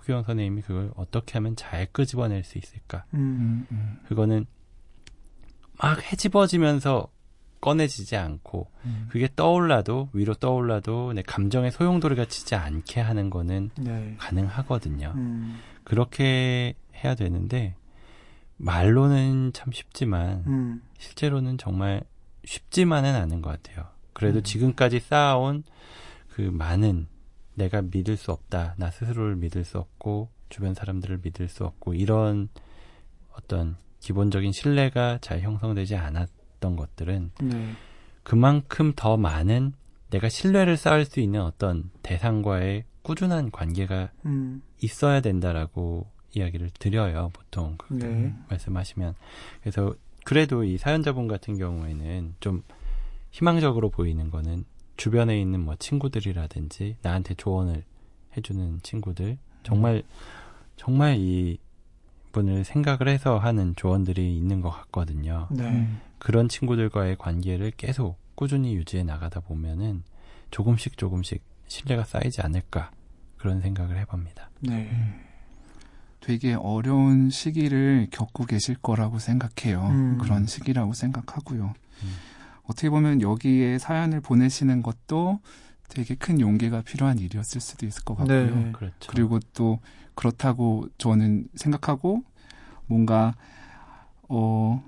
허규영 0.01 0.23
선생님이 0.23 0.61
그걸 0.61 0.91
어떻게 0.95 1.33
하면 1.33 1.55
잘 1.55 1.85
끄집어낼 1.87 2.43
수 2.43 2.57
있을까? 2.57 3.05
음. 3.13 3.19
음, 3.19 3.67
음, 3.71 3.97
그거는 4.07 4.45
막 5.81 6.01
헤집어지면서 6.01 7.07
꺼내지지 7.61 8.15
않고 8.15 8.71
음. 8.85 9.07
그게 9.09 9.29
떠올라도 9.35 10.09
위로 10.13 10.33
떠올라도 10.33 11.13
내 11.13 11.21
감정에 11.21 11.69
소용돌이가 11.69 12.25
치지 12.25 12.55
않게 12.55 12.99
하는 12.99 13.29
거는 13.29 13.69
네. 13.77 14.15
가능하거든요. 14.17 15.13
음. 15.15 15.59
그렇게 15.83 16.73
해야 16.95 17.13
되는데 17.13 17.75
말로는 18.57 19.51
참 19.53 19.71
쉽지만 19.71 20.43
음. 20.47 20.81
실제로는 20.97 21.59
정말 21.59 22.03
쉽지만은 22.45 23.15
않은 23.15 23.41
것 23.41 23.51
같아요. 23.51 23.87
그래도 24.13 24.39
음. 24.39 24.43
지금까지 24.43 24.99
쌓아온 24.99 25.63
그 26.29 26.41
많은 26.41 27.07
내가 27.61 27.83
믿을 27.83 28.17
수 28.17 28.31
없다, 28.31 28.73
나 28.77 28.89
스스로를 28.89 29.35
믿을 29.35 29.63
수 29.63 29.77
없고 29.77 30.29
주변 30.49 30.73
사람들을 30.73 31.19
믿을 31.23 31.47
수 31.47 31.63
없고 31.63 31.93
이런 31.93 32.49
어떤 33.33 33.77
기본적인 33.99 34.51
신뢰가 34.51 35.19
잘 35.21 35.41
형성되지 35.41 35.95
않았던 35.95 36.75
것들은 36.75 37.31
네. 37.41 37.71
그만큼 38.23 38.93
더 38.95 39.15
많은 39.15 39.73
내가 40.09 40.27
신뢰를 40.27 40.75
쌓을 40.75 41.05
수 41.05 41.19
있는 41.19 41.41
어떤 41.41 41.91
대상과의 42.01 42.85
꾸준한 43.03 43.51
관계가 43.51 44.09
음. 44.25 44.63
있어야 44.81 45.21
된다라고 45.21 46.09
이야기를 46.33 46.71
드려요, 46.79 47.29
보통. 47.33 47.75
그 47.77 47.93
네. 47.93 48.33
말씀하시면. 48.49 49.13
그래서 49.61 49.93
그래도 50.25 50.63
이 50.63 50.77
사연자분 50.77 51.27
같은 51.27 51.57
경우에는 51.57 52.35
좀 52.39 52.63
희망적으로 53.31 53.89
보이는 53.89 54.29
거는 54.29 54.65
주변에 54.97 55.39
있는 55.39 55.61
뭐 55.61 55.75
친구들이라든지 55.77 56.97
나한테 57.01 57.33
조언을 57.35 57.83
해주는 58.37 58.79
친구들 58.83 59.37
정말 59.63 60.03
정말 60.77 61.17
이 61.17 61.57
분을 62.31 62.63
생각을 62.63 63.07
해서 63.07 63.37
하는 63.37 63.75
조언들이 63.75 64.37
있는 64.37 64.61
것 64.61 64.69
같거든요. 64.69 65.47
네. 65.51 65.69
음. 65.69 65.99
그런 66.17 66.47
친구들과의 66.47 67.17
관계를 67.17 67.71
계속 67.71 68.17
꾸준히 68.35 68.75
유지해 68.75 69.03
나가다 69.03 69.41
보면은 69.41 70.03
조금씩 70.49 70.97
조금씩 70.97 71.43
신뢰가 71.67 72.03
쌓이지 72.03 72.41
않을까 72.41 72.91
그런 73.37 73.61
생각을 73.61 73.97
해봅니다. 73.97 74.49
네. 74.61 74.89
되게 76.19 76.53
어려운 76.53 77.29
시기를 77.29 78.07
겪고 78.11 78.45
계실 78.45 78.75
거라고 78.75 79.19
생각해요. 79.19 79.87
음. 79.87 80.17
그런 80.19 80.45
시기라고 80.45 80.93
생각하고요. 80.93 81.73
음. 82.03 82.15
어떻게 82.71 82.89
보면 82.89 83.21
여기에 83.21 83.77
사연을 83.79 84.21
보내시는 84.21 84.81
것도 84.81 85.39
되게 85.89 86.15
큰 86.15 86.39
용기가 86.39 86.81
필요한 86.81 87.19
일이었을 87.19 87.59
수도 87.59 87.85
있을 87.85 88.03
것 88.03 88.15
같고요. 88.15 88.55
네. 88.55 88.71
그렇죠. 88.71 88.95
그리고 89.07 89.39
또 89.53 89.79
그렇다고 90.15 90.87
저는 90.97 91.47
생각하고 91.55 92.23
뭔가 92.87 93.35
어 94.29 94.81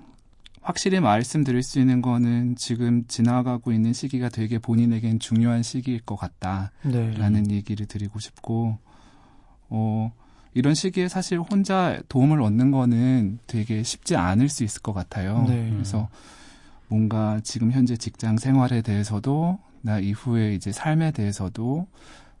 확실히 0.62 0.98
말씀드릴 1.00 1.62
수 1.62 1.78
있는 1.78 2.00
거는 2.00 2.56
지금 2.56 3.06
지나가고 3.06 3.70
있는 3.72 3.92
시기가 3.92 4.30
되게 4.30 4.58
본인에겐 4.58 5.18
중요한 5.18 5.62
시기일 5.62 6.00
것 6.00 6.16
같다라는 6.16 7.42
네. 7.44 7.54
얘기를 7.54 7.84
드리고 7.84 8.18
싶고 8.18 8.78
어 9.68 10.12
이런 10.54 10.74
시기에 10.74 11.08
사실 11.08 11.38
혼자 11.38 12.00
도움을 12.08 12.40
얻는 12.40 12.70
거는 12.70 13.40
되게 13.46 13.82
쉽지 13.82 14.16
않을 14.16 14.48
수 14.48 14.64
있을 14.64 14.80
것 14.80 14.94
같아요. 14.94 15.44
네. 15.46 15.68
그래서 15.70 16.08
뭔가 16.88 17.40
지금 17.42 17.72
현재 17.72 17.96
직장 17.96 18.36
생활에 18.36 18.82
대해서도 18.82 19.58
나 19.80 19.98
이후에 19.98 20.54
이제 20.54 20.72
삶에 20.72 21.12
대해서도 21.12 21.86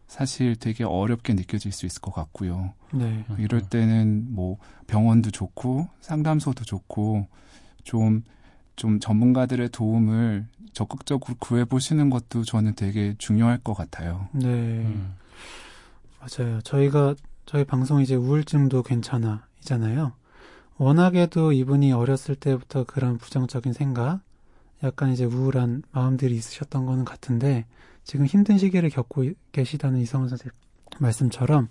사실 0.06 0.56
되게 0.56 0.84
어렵게 0.84 1.34
느껴질 1.34 1.72
수 1.72 1.86
있을 1.86 2.00
것 2.00 2.12
같고요. 2.12 2.72
네. 2.92 3.24
음, 3.28 3.36
이럴 3.38 3.62
때는 3.62 4.26
뭐 4.30 4.58
병원도 4.86 5.30
좋고 5.30 5.88
상담소도 6.00 6.64
좋고 6.64 7.26
좀, 7.82 8.22
좀 8.76 9.00
전문가들의 9.00 9.70
도움을 9.70 10.46
적극적으로 10.72 11.36
구해보시는 11.38 12.10
것도 12.10 12.44
저는 12.44 12.74
되게 12.74 13.14
중요할 13.18 13.58
것 13.58 13.74
같아요. 13.74 14.28
네. 14.32 14.48
음, 14.48 15.14
맞아요. 16.20 16.60
저희가 16.62 17.14
저희 17.46 17.64
방송 17.64 18.00
이제 18.00 18.14
우울증도 18.14 18.82
괜찮아 18.82 19.46
이잖아요. 19.60 20.12
워낙에도 20.76 21.52
이분이 21.52 21.92
어렸을 21.92 22.34
때부터 22.34 22.84
그런 22.84 23.18
부정적인 23.18 23.72
생각, 23.72 24.20
약간 24.84 25.10
이제 25.12 25.24
우울한 25.24 25.82
마음들이 25.92 26.34
있으셨던 26.36 26.86
거는 26.86 27.04
같은데 27.04 27.66
지금 28.04 28.26
힘든 28.26 28.58
시기를 28.58 28.90
겪고 28.90 29.24
계시다는 29.50 29.98
이성훈 30.00 30.28
선생 30.28 30.52
말씀처럼 31.00 31.68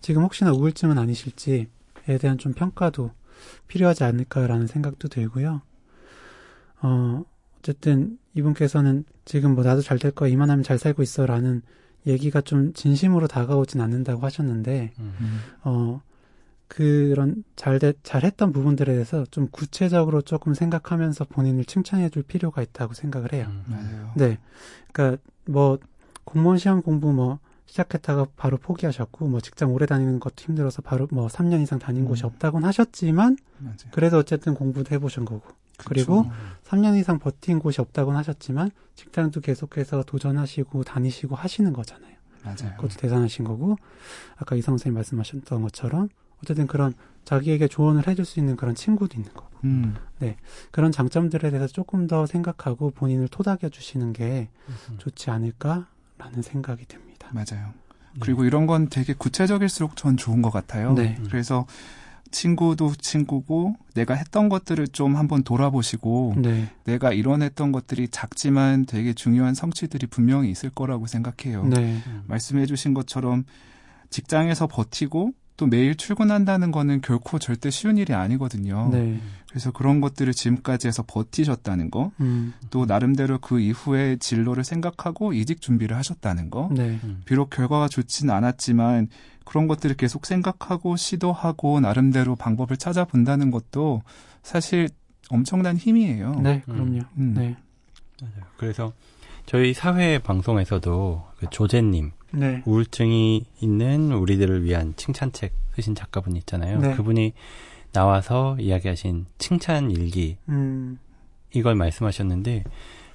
지금 0.00 0.22
혹시나 0.22 0.50
우울증은 0.52 0.98
아니실지에 0.98 1.68
대한 2.20 2.38
좀 2.38 2.52
평가도 2.54 3.12
필요하지 3.68 4.04
않을까라는 4.04 4.66
생각도 4.66 5.08
들고요. 5.08 5.60
어, 6.82 7.24
어쨌든 7.58 8.18
이분께서는 8.34 9.04
지금 9.24 9.54
뭐 9.54 9.62
나도 9.64 9.80
잘 9.80 9.98
될 9.98 10.10
거야 10.10 10.28
이만하면 10.28 10.62
잘 10.62 10.78
살고 10.78 11.02
있어라는 11.02 11.62
얘기가 12.06 12.40
좀 12.40 12.72
진심으로 12.74 13.26
다가오진 13.28 13.80
않는다고 13.80 14.22
하셨는데 14.22 14.92
음. 14.98 15.40
어 15.62 16.02
그런 16.68 17.44
잘 17.56 17.78
잘했던 18.02 18.52
부분들에 18.52 18.92
대해서 18.92 19.24
좀 19.30 19.48
구체적으로 19.50 20.22
조금 20.22 20.54
생각하면서 20.54 21.26
본인을 21.26 21.64
칭찬해 21.64 22.08
줄 22.08 22.22
필요가 22.22 22.62
있다고 22.62 22.94
생각을 22.94 23.32
해요. 23.32 23.46
음. 23.48 23.64
맞아요. 23.66 24.12
네. 24.16 24.38
그러니까 24.92 25.22
뭐 25.46 25.78
공무원 26.24 26.58
시험 26.58 26.82
공부 26.82 27.12
뭐 27.12 27.38
시작했다가 27.66 28.26
바로 28.36 28.56
포기하셨고 28.56 29.26
뭐 29.26 29.40
직장 29.40 29.72
오래 29.72 29.86
다니는 29.86 30.20
것도 30.20 30.34
힘들어서 30.38 30.82
바로 30.82 31.08
뭐 31.10 31.26
3년 31.28 31.62
이상 31.62 31.78
다닌 31.78 32.02
음. 32.02 32.08
곳이 32.08 32.24
없다고는 32.24 32.66
하셨지만 32.68 33.36
맞아요. 33.58 33.76
그래도 33.90 34.18
어쨌든 34.18 34.54
공부도 34.54 34.94
해보신 34.94 35.24
거고 35.24 35.42
그리고 35.78 36.26
3년 36.64 36.96
이상 36.98 37.18
버틴 37.18 37.58
곳이 37.58 37.80
없다고는 37.80 38.18
하셨지만 38.18 38.70
직장도 38.94 39.40
계속해서 39.40 40.04
도전하시고 40.04 40.84
다니시고 40.84 41.34
하시는 41.34 41.72
거잖아요. 41.72 42.14
맞아요. 42.44 42.76
그것도 42.76 42.96
대단하신 42.98 43.44
거고 43.44 43.76
아까 44.36 44.54
이성 44.54 44.74
선생님 44.74 44.94
말씀하셨던 44.94 45.62
것처럼 45.62 46.08
어쨌든 46.44 46.66
그런 46.66 46.94
자기에게 47.24 47.68
조언을 47.68 48.06
해줄 48.06 48.24
수 48.24 48.38
있는 48.38 48.56
그런 48.56 48.74
친구도 48.74 49.16
있는 49.16 49.32
거고 49.32 49.48
음. 49.64 49.94
그런 50.70 50.92
장점들에 50.92 51.50
대해서 51.50 51.72
조금 51.72 52.06
더 52.06 52.26
생각하고 52.26 52.90
본인을 52.90 53.28
토닥여 53.28 53.70
주시는 53.70 54.12
게 54.12 54.48
음. 54.68 54.98
좋지 54.98 55.30
않을까라는 55.30 56.42
생각이 56.42 56.86
듭니다. 56.86 57.28
맞아요. 57.32 57.72
그리고 58.20 58.44
이런 58.44 58.66
건 58.66 58.88
되게 58.88 59.12
구체적일수록 59.12 59.96
전 59.96 60.16
좋은 60.16 60.42
것 60.42 60.50
같아요. 60.50 60.92
네. 60.92 61.18
그래서 61.28 61.66
친구도 62.30 62.94
친구고 62.96 63.76
내가 63.94 64.14
했던 64.14 64.48
것들을 64.48 64.88
좀 64.88 65.16
한번 65.16 65.44
돌아보시고 65.44 66.34
네, 66.38 66.68
내가 66.84 67.12
이뤄냈던 67.12 67.72
것들이 67.72 68.08
작지만 68.08 68.86
되게 68.86 69.12
중요한 69.12 69.54
성취들이 69.54 70.08
분명히 70.08 70.50
있을 70.50 70.70
거라고 70.70 71.06
생각해요. 71.06 71.64
네, 71.64 72.02
음. 72.06 72.24
말씀해 72.26 72.66
주신 72.66 72.92
것처럼 72.92 73.44
직장에서 74.10 74.66
버티고 74.66 75.32
또 75.56 75.66
매일 75.66 75.94
출근한다는 75.94 76.72
거는 76.72 77.00
결코 77.00 77.38
절대 77.38 77.70
쉬운 77.70 77.96
일이 77.96 78.12
아니거든요. 78.12 78.88
네, 78.90 79.20
그래서 79.48 79.70
그런 79.70 80.00
것들을 80.00 80.32
지금까지 80.32 80.88
해서 80.88 81.04
버티셨다는 81.06 81.90
거, 81.90 82.10
음, 82.20 82.54
또 82.70 82.86
나름대로 82.86 83.38
그 83.38 83.60
이후에 83.60 84.16
진로를 84.16 84.64
생각하고 84.64 85.32
이직 85.32 85.60
준비를 85.60 85.96
하셨다는 85.96 86.50
거, 86.50 86.70
네, 86.72 86.98
음. 87.04 87.22
비록 87.24 87.50
결과가 87.50 87.86
좋진 87.88 88.30
않았지만 88.30 89.08
그런 89.44 89.68
것들을 89.68 89.96
계속 89.96 90.26
생각하고 90.26 90.96
시도하고 90.96 91.78
나름대로 91.80 92.34
방법을 92.34 92.76
찾아본다는 92.76 93.50
것도 93.52 94.02
사실 94.42 94.88
엄청난 95.30 95.76
힘이에요. 95.76 96.40
네, 96.42 96.62
그럼요. 96.62 97.00
음. 97.18 97.34
네, 97.34 97.56
맞아요. 98.20 98.44
그래서 98.56 98.92
저희 99.46 99.72
사회 99.72 100.18
방송에서도 100.18 101.24
그 101.38 101.46
조제님 101.50 102.12
네, 102.34 102.62
우울증이 102.66 103.44
있는 103.60 104.12
우리들을 104.12 104.64
위한 104.64 104.94
칭찬책 104.96 105.52
쓰신 105.76 105.94
작가분 105.94 106.36
있잖아요. 106.36 106.78
네. 106.80 106.94
그분이 106.94 107.32
나와서 107.92 108.56
이야기하신 108.58 109.26
칭찬 109.38 109.90
일기 109.90 110.36
음, 110.48 110.98
이걸 111.52 111.74
말씀하셨는데 111.76 112.64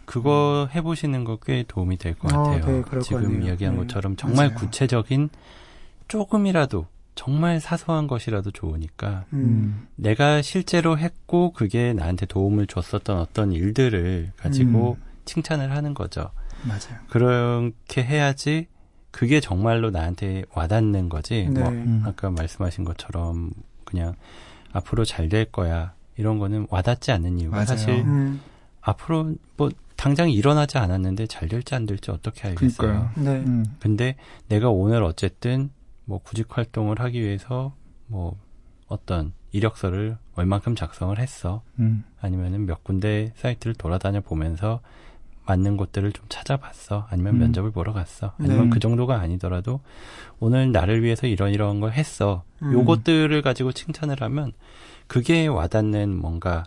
그거 0.05 0.67
해보시는 0.73 1.23
거 1.23 1.37
꽤 1.45 1.63
도움이 1.67 1.97
될것 1.97 2.33
어, 2.33 2.43
같아요. 2.43 2.65
네, 2.65 2.81
그럴 2.81 2.83
것 2.83 3.01
지금. 3.03 3.41
이야기한 3.43 3.75
네. 3.75 3.81
것처럼 3.81 4.15
정말 4.15 4.47
맞아요. 4.47 4.57
구체적인 4.59 5.29
조금이라도 6.07 6.87
정말 7.15 7.59
사소한 7.59 8.07
것이라도 8.07 8.51
좋으니까 8.51 9.25
음, 9.33 9.39
음. 9.39 9.87
내가 9.95 10.41
실제로 10.41 10.97
했고 10.97 11.51
그게 11.51 11.93
나한테 11.93 12.25
도움을 12.25 12.65
줬었던 12.67 13.19
어떤 13.19 13.51
일들을 13.51 14.31
가지고 14.37 14.97
음. 14.99 15.09
칭찬을 15.25 15.71
하는 15.71 15.93
거죠. 15.93 16.31
맞아요. 16.65 16.99
그렇게 17.09 18.03
해야지 18.03 18.67
그게 19.11 19.39
정말로 19.39 19.89
나한테 19.89 20.43
와닿는 20.53 21.09
거지. 21.09 21.47
네, 21.49 21.59
뭐 21.61 21.69
음. 21.69 22.03
아까 22.05 22.29
말씀하신 22.29 22.83
것처럼 22.85 23.51
그냥 23.83 24.13
앞으로 24.71 25.03
잘 25.05 25.29
될 25.29 25.45
거야 25.45 25.93
이런 26.15 26.37
거는 26.37 26.67
와닿지 26.69 27.11
않는 27.11 27.39
이유가 27.39 27.55
맞아요. 27.57 27.65
사실 27.65 27.89
음, 28.01 28.39
앞으로 28.81 29.35
뭐 29.57 29.69
당장 29.95 30.29
일어나지 30.29 30.77
않았는데 30.77 31.27
잘 31.27 31.47
될지 31.49 31.75
안 31.75 31.85
될지 31.85 32.11
어떻게 32.11 32.47
알겠어요. 32.49 32.77
그러니까요. 32.77 33.11
네, 33.15 33.43
음. 33.45 33.65
근데 33.79 34.15
내가 34.47 34.69
오늘 34.69 35.03
어쨌든 35.03 35.69
뭐 36.05 36.19
구직 36.19 36.55
활동을 36.57 36.99
하기 36.99 37.21
위해서 37.21 37.73
뭐 38.07 38.37
어떤 38.87 39.33
이력서를 39.51 40.17
얼만큼 40.35 40.75
작성을 40.75 41.17
했어. 41.19 41.61
음. 41.79 42.03
아니면은 42.21 42.65
몇 42.65 42.83
군데 42.83 43.33
사이트를 43.35 43.73
돌아다녀 43.75 44.21
보면서 44.21 44.81
맞는 45.49 45.77
곳들을 45.77 46.11
좀 46.11 46.25
찾아봤어. 46.29 47.07
아니면 47.09 47.35
음. 47.35 47.39
면접을 47.39 47.71
보러 47.71 47.91
갔어. 47.91 48.33
아니면 48.37 48.65
네. 48.65 48.69
그 48.69 48.79
정도가 48.79 49.19
아니더라도 49.19 49.81
오늘 50.39 50.71
나를 50.71 51.01
위해서 51.01 51.25
이런 51.25 51.51
이런 51.51 51.79
걸 51.79 51.93
했어. 51.93 52.43
음. 52.61 52.71
요것들을 52.71 53.41
가지고 53.41 53.71
칭찬을 53.71 54.21
하면 54.21 54.53
그게 55.07 55.47
와닿는 55.47 56.15
뭔가 56.15 56.65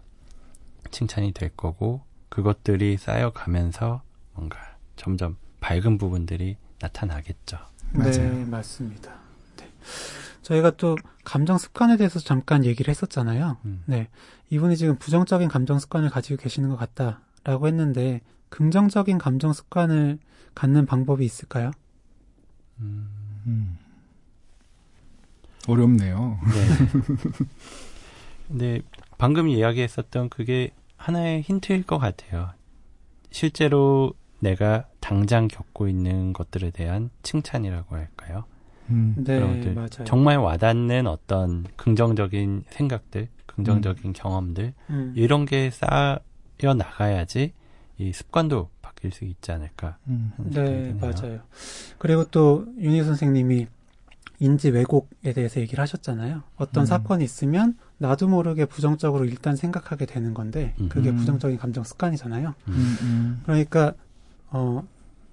칭찬이 0.91 1.31
될 1.31 1.51
거고 1.51 2.03
그것들이 2.29 2.97
쌓여가면서 2.97 4.03
뭔가 4.35 4.59
점점 4.97 5.37
밝은 5.61 5.97
부분들이 5.99 6.57
나타나겠죠. 6.81 7.59
네, 7.93 7.99
맞아요. 7.99 8.47
맞습니다. 8.47 9.13
네. 9.59 9.71
저희가 10.43 10.73
또 10.73 10.97
감정 11.23 11.57
습관에 11.57 11.97
대해서 11.97 12.19
잠깐 12.19 12.65
얘기를 12.65 12.91
했었잖아요. 12.91 13.59
음. 13.65 13.85
네. 13.87 14.09
이분이 14.51 14.77
지금 14.77 14.99
부정적인 14.99 15.49
감정 15.49 15.79
습관을 15.79 16.11
가지고 16.11 16.43
계시는 16.43 16.69
것 16.69 16.77
같다라고 16.77 17.69
했는데 17.69 18.23
긍정적인 18.53 19.17
감정 19.17 19.55
습관을 19.55 20.19
갖는 20.55 20.85
방법이 20.85 21.25
있을까요? 21.25 21.71
음, 22.81 23.09
음. 23.47 23.79
어렵네요. 25.67 26.39
네. 26.45 26.69
근데 28.49 28.81
방금 29.17 29.49
이야기했었던 29.49 30.29
그게 30.29 30.71
하나의 30.99 31.41
힌트일 31.41 31.85
것 31.85 31.99
같아요. 31.99 32.51
실제로 33.31 34.13
내가 34.41 34.87
당장 35.01 35.49
겪고 35.49 35.89
있는 35.89 36.35
것들에 36.35 36.73
대한 36.73 37.09
칭찬이라고 37.23 37.97
할까요? 37.97 38.45
음. 38.91 39.15
네. 39.17 39.41
맞아요. 39.73 40.05
정말 40.05 40.37
와닿는 40.37 41.07
어떤 41.07 41.65
긍정적인 41.77 42.65
생각들, 42.69 43.29
긍정적인 43.47 44.13
경험들, 44.13 44.75
음. 44.91 45.13
이런 45.17 45.47
게 45.47 45.71
쌓여 45.71 46.75
나가야지 46.75 47.55
이 48.09 48.13
습관도 48.13 48.71
바뀔 48.81 49.13
수 49.13 49.25
있지 49.25 49.53
않을까 49.53 49.97
음. 50.09 50.33
네, 50.39 50.53
드네요. 50.53 50.97
맞아요. 51.01 51.41
그리고 51.99 52.25
또 52.25 52.67
윤희 52.79 53.05
선생님이 53.05 53.67
인지 54.39 54.71
왜곡에 54.71 55.33
대해서 55.33 55.61
얘기를 55.61 55.81
하셨잖아요. 55.83 56.43
어떤 56.57 56.83
음. 56.83 56.87
사건이 56.87 57.23
있으면 57.25 57.77
나도 57.99 58.29
모르게 58.29 58.65
부정적으로 58.65 59.25
일단 59.25 59.55
생각하게 59.55 60.07
되는 60.07 60.35
건데 60.35 60.75
그게 60.89 61.11
음. 61.11 61.17
부정적인 61.17 61.59
감정 61.59 61.85
습관이잖아요. 61.85 62.55
음. 62.69 62.97
음. 63.03 63.41
그러니까 63.45 63.95
어 64.51 64.83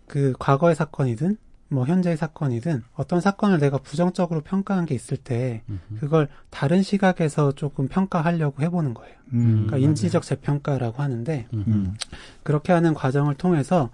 그 0.09 0.33
과거의 0.39 0.75
사건이든 0.75 1.37
뭐 1.69 1.85
현재의 1.85 2.17
사건이든 2.17 2.83
어떤 2.95 3.21
사건을 3.21 3.59
내가 3.59 3.77
부정적으로 3.77 4.41
평가한 4.41 4.85
게 4.85 4.95
있을 4.95 5.17
때. 5.17 5.61
그걸 5.99 6.27
다른 6.49 6.81
시각에서 6.81 7.51
조금 7.53 7.87
평가하려고 7.87 8.61
해보는 8.63 8.93
거예요. 8.93 9.15
음. 9.33 9.65
그러니까 9.67 9.77
인지적 9.77 10.23
재평가라고 10.23 11.01
하는데. 11.01 11.47
음. 11.53 11.95
그렇게 12.43 12.73
하는 12.73 12.93
과정을 12.93 13.35
통해서 13.35 13.89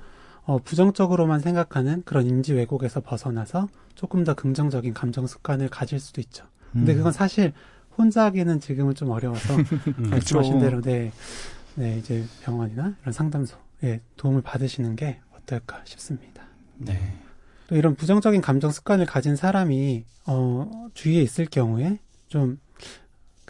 어, 0.46 0.60
부정적으로만 0.60 1.40
생각하는 1.40 2.04
그런 2.06 2.28
인지 2.28 2.54
왜곡에서 2.54 3.02
벗어나서 3.02 3.68
조금 3.96 4.24
더 4.24 4.36
긍정적인 4.36 4.94
감정 4.94 5.26
습관을 5.28 5.70
가질 5.70 6.00
수도 6.00 6.22
있죠. 6.22 6.46
근데 6.72 6.94
음. 6.94 6.98
그건 6.98 7.12
사실 7.12 7.52
혼자 7.98 8.26
하기는 8.26 8.60
지금은 8.60 8.96
좀 8.96 9.10
어려워서 9.10 9.56
음. 9.56 9.64
말씀하신. 10.12 10.60
대로 10.60 10.82
네, 10.82 11.12
네 11.76 11.98
이제 11.98 12.24
병원이나 12.44 12.96
이런 13.02 13.14
상담소에 13.14 14.02
도움을 14.18 14.42
받으시는 14.42 14.96
게 14.96 15.20
어떨까 15.36 15.82
싶습니다. 15.86 16.44
네. 16.78 17.18
또 17.68 17.76
이런 17.76 17.96
부정적인 17.96 18.42
감정 18.42 18.72
습관을 18.72 19.06
가진 19.06 19.36
사람이 19.36 20.06
어, 20.28 20.90
주위에 20.94 21.22
있을 21.22 21.46
경우에 21.46 22.00
좀 22.28 22.58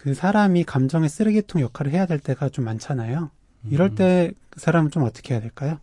그 0.05 0.13
사람이 0.13 0.65
감정의 0.65 1.09
쓰레기통 1.09 1.61
역할을 1.61 1.91
해야 1.91 2.05
될 2.05 2.19
때가 2.19 2.49
좀 2.49 2.65
많잖아요. 2.65 3.31
이럴 3.71 3.89
음. 3.89 3.95
때그 3.95 4.59
사람은 4.59 4.91
좀 4.91 5.01
어떻게 5.01 5.33
해야 5.33 5.41
될까요? 5.41 5.79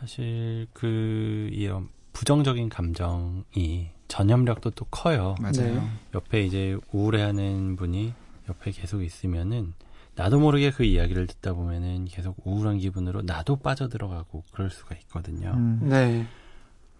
사실 0.00 0.66
그 0.72 1.50
이런 1.52 1.90
부정적인 2.14 2.70
감정이 2.70 3.90
전염력도 4.08 4.70
또 4.70 4.86
커요. 4.86 5.34
맞아요. 5.40 5.74
네. 5.74 5.82
옆에 6.14 6.42
이제 6.42 6.78
우울해하는 6.90 7.76
분이 7.76 8.14
옆에 8.48 8.70
계속 8.70 9.02
있으면은 9.02 9.74
나도 10.14 10.40
모르게 10.40 10.70
그 10.70 10.84
이야기를 10.84 11.26
듣다 11.26 11.52
보면은 11.52 12.06
계속 12.06 12.36
우울한 12.46 12.78
기분으로 12.78 13.20
나도 13.20 13.56
빠져들어가고 13.56 14.44
그럴 14.52 14.70
수가 14.70 14.94
있거든요. 15.02 15.52
음. 15.54 15.80
네. 15.82 16.26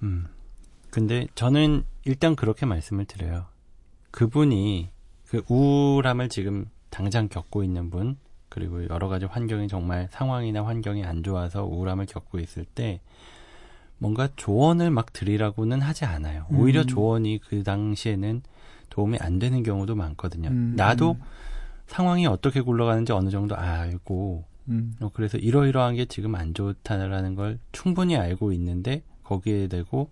음. 0.02 0.26
근데 0.90 1.26
저는 1.34 1.84
일단 2.04 2.36
그렇게 2.36 2.66
말씀을 2.66 3.04
드려요. 3.04 3.46
그분이 4.10 4.90
그 5.26 5.42
우울함을 5.48 6.28
지금 6.28 6.66
당장 6.90 7.28
겪고 7.28 7.62
있는 7.62 7.90
분, 7.90 8.16
그리고 8.48 8.88
여러 8.88 9.08
가지 9.08 9.26
환경이 9.26 9.68
정말 9.68 10.08
상황이나 10.10 10.64
환경이 10.64 11.04
안 11.04 11.22
좋아서 11.22 11.64
우울함을 11.64 12.06
겪고 12.06 12.38
있을 12.38 12.64
때 12.64 13.00
뭔가 13.98 14.28
조언을 14.36 14.90
막 14.90 15.12
드리라고는 15.12 15.80
하지 15.80 16.04
않아요. 16.04 16.46
오히려 16.50 16.82
음. 16.82 16.86
조언이 16.86 17.38
그 17.38 17.62
당시에는 17.62 18.42
도움이 18.90 19.18
안 19.20 19.38
되는 19.38 19.62
경우도 19.62 19.94
많거든요. 19.94 20.48
음, 20.48 20.74
나도 20.76 21.12
음. 21.12 21.22
상황이 21.86 22.26
어떻게 22.26 22.60
굴러가는지 22.60 23.12
어느 23.12 23.30
정도 23.30 23.56
알고 23.56 24.44
음. 24.68 24.94
어, 25.00 25.10
그래서 25.12 25.38
이러이러한 25.38 25.94
게 25.96 26.04
지금 26.06 26.34
안 26.34 26.54
좋다라는 26.54 27.34
걸 27.34 27.58
충분히 27.72 28.16
알고 28.16 28.52
있는데 28.52 29.02
거기에 29.26 29.68
대고 29.68 30.10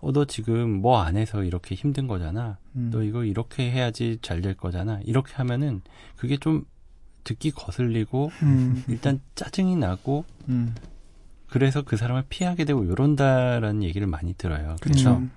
어 0.00 0.12
너 0.12 0.24
지금 0.26 0.70
뭐 0.82 1.00
안 1.02 1.16
해서 1.16 1.42
이렇게 1.42 1.74
힘든 1.74 2.06
거잖아. 2.06 2.58
음. 2.76 2.90
너 2.92 3.02
이거 3.02 3.24
이렇게 3.24 3.70
해야지 3.70 4.18
잘 4.22 4.40
될 4.42 4.54
거잖아. 4.54 5.00
이렇게 5.04 5.34
하면은 5.34 5.80
그게 6.16 6.36
좀 6.36 6.64
듣기 7.24 7.50
거슬리고 7.50 8.30
음. 8.42 8.84
일단 8.88 9.20
짜증이 9.34 9.74
나고 9.76 10.24
음. 10.48 10.74
그래서 11.48 11.82
그 11.82 11.96
사람을 11.96 12.24
피하게 12.28 12.64
되고 12.64 12.84
이런다라는 12.84 13.82
얘기를 13.82 14.06
많이 14.06 14.34
들어요. 14.34 14.76
음. 15.16 15.30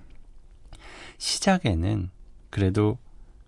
시작에는 1.18 2.10
그래도 2.50 2.98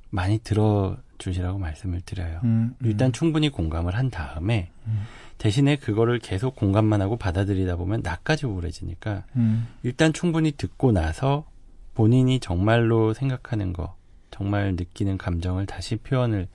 많이 0.09 0.39
들어 0.39 0.97
주시라고 1.21 1.59
말씀을 1.59 2.01
드려요. 2.01 2.41
음. 2.43 2.75
일단 2.83 3.11
충분히 3.13 3.49
공감을 3.49 3.95
한 3.95 4.09
다음에 4.09 4.69
음. 4.87 5.03
대신에 5.37 5.75
그거를 5.75 6.19
계속 6.19 6.55
공감만 6.55 7.01
하고 7.01 7.15
받아들이다 7.17 7.75
보면 7.77 8.01
나까지 8.03 8.45
우울해지니까 8.45 9.23
음. 9.35 9.67
일단 9.83 10.13
충분히 10.13 10.51
듣고 10.51 10.91
나서 10.91 11.45
본인이 11.93 12.39
정말로 12.39 13.13
생각하는 13.13 13.73
거, 13.73 13.95
정말 14.31 14.75
느끼는 14.75 15.17
감정을 15.17 15.65
다시 15.65 15.95
표현을 15.97 16.47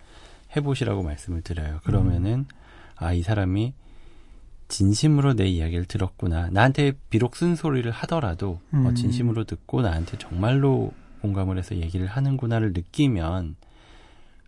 해보시라고 0.56 1.02
말씀을 1.02 1.42
드려요. 1.42 1.80
그러면은 1.84 2.46
아 2.96 3.12
이 3.12 3.22
사람이 3.22 3.74
진심으로 4.68 5.34
내 5.34 5.46
이야기를 5.46 5.84
들었구나. 5.84 6.48
나한테 6.50 6.92
비록 7.10 7.36
쓴소리를 7.36 7.90
하더라도 7.90 8.60
어, 8.72 8.76
음. 8.76 8.94
진심으로 8.94 9.44
듣고 9.44 9.82
나한테 9.82 10.18
정말로 10.18 10.92
공감을 11.22 11.58
해서 11.58 11.76
얘기를 11.76 12.06
하는구나를 12.06 12.72
느끼면 12.72 13.56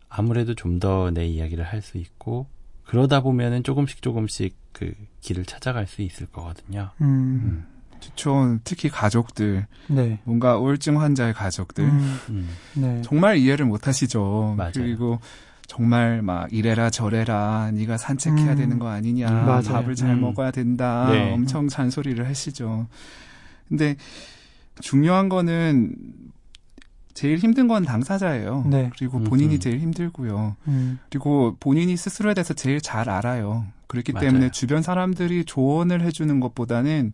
아무래도 0.09 0.55
좀 0.55 0.79
더 0.81 1.11
내 1.11 1.27
이야기를 1.27 1.65
할 1.65 1.83
수 1.83 1.99
있고 1.99 2.47
그러다 2.85 3.21
보면은 3.21 3.63
조금씩 3.63 4.01
조금씩 4.03 4.57
그 4.73 4.93
길을 5.21 5.45
찾아갈 5.45 5.87
수 5.87 6.03
있을 6.03 6.27
거거든요. 6.27 6.91
음. 7.01 7.67
좋죠. 8.01 8.59
특히 8.63 8.89
가족들, 8.89 9.67
네. 9.89 10.21
뭔가 10.25 10.57
우울증 10.57 11.01
환자의 11.01 11.35
가족들 11.35 11.85
음. 11.85 12.19
음, 12.31 12.49
네. 12.75 13.03
정말 13.03 13.37
이해를 13.39 13.67
못 13.67 13.89
하시죠. 13.89 14.55
맞아요. 14.57 14.73
그리고 14.75 15.19
정말 15.67 16.23
막 16.23 16.51
이래라 16.53 16.89
저래라 16.91 17.71
네가 17.73 17.99
산책해야 17.99 18.53
음. 18.53 18.57
되는 18.57 18.79
거 18.79 18.89
아니냐 18.89 19.29
음, 19.29 19.47
맞아요. 19.47 19.63
밥을 19.65 19.95
잘 19.97 20.11
음. 20.11 20.21
먹어야 20.23 20.51
된다 20.51 21.09
네. 21.11 21.31
엄청 21.35 21.69
잔소리를 21.69 22.27
하시죠 22.27 22.87
근데 23.69 23.97
중요한 24.81 25.29
거는 25.29 25.95
제일 27.19 27.39
힘든 27.39 27.67
건 27.67 27.85
당사자예요 27.85 28.65
네. 28.71 28.91
그리고 28.97 29.19
음, 29.19 29.25
본인이 29.25 29.55
음. 29.55 29.59
제일 29.59 29.81
힘들고요 29.81 30.55
음. 30.69 31.01
그리고 31.11 31.57
본인이 31.59 31.97
스스로에 31.97 32.33
대해서 32.33 32.55
제일 32.55 32.81
잘 32.81 33.11
알아요 33.11 33.67
그렇기 33.89 34.13
맞아요. 34.13 34.29
때문에 34.29 34.51
주변 34.53 34.83
사람들이 34.83 35.45
조언을 35.45 36.03
해주는 36.03 36.39
것보다는 36.39 37.13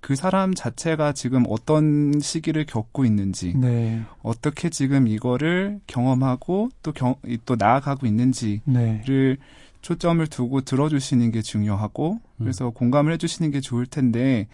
그 0.00 0.16
사람 0.16 0.54
자체가 0.54 1.12
지금 1.12 1.44
어떤 1.50 2.18
시기를 2.18 2.64
겪고 2.64 3.04
있는지 3.04 3.52
네. 3.54 4.00
어떻게 4.22 4.70
지금 4.70 5.06
이거를 5.06 5.80
경험하고 5.86 6.70
또, 6.82 6.92
경, 6.92 7.16
또 7.44 7.54
나아가고 7.56 8.06
있는지를 8.06 8.62
네. 8.64 9.36
초점을 9.82 10.26
두고 10.28 10.62
들어주시는 10.62 11.30
게 11.30 11.42
중요하고 11.42 12.20
그래서 12.38 12.70
공감을 12.70 13.12
해주시는 13.12 13.50
게 13.50 13.60
좋을 13.60 13.84
텐데 13.84 14.48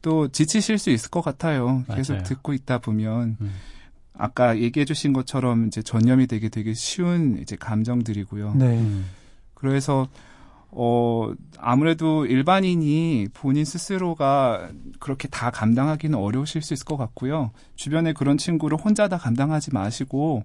또 0.00 0.28
지치실 0.28 0.78
수 0.78 0.90
있을 0.90 1.10
것 1.10 1.20
같아요. 1.20 1.84
계속 1.94 2.14
맞아요. 2.14 2.24
듣고 2.24 2.52
있다 2.54 2.78
보면 2.78 3.36
음. 3.40 3.50
아까 4.18 4.58
얘기해 4.58 4.84
주신 4.84 5.12
것처럼 5.12 5.68
이제 5.68 5.80
전염이 5.80 6.26
되게 6.26 6.48
되게 6.48 6.74
쉬운 6.74 7.38
이제 7.40 7.56
감정들이고요. 7.56 8.54
네. 8.56 8.78
음, 8.78 9.06
그래서 9.54 10.08
어 10.70 11.32
아무래도 11.56 12.26
일반인이 12.26 13.28
본인 13.32 13.64
스스로가 13.64 14.70
그렇게 14.98 15.28
다 15.28 15.50
감당하기는 15.50 16.18
어려우실 16.18 16.60
수 16.62 16.74
있을 16.74 16.84
것 16.84 16.96
같고요. 16.96 17.52
주변에 17.76 18.12
그런 18.12 18.36
친구를 18.36 18.76
혼자 18.76 19.08
다 19.08 19.16
감당하지 19.16 19.72
마시고 19.72 20.42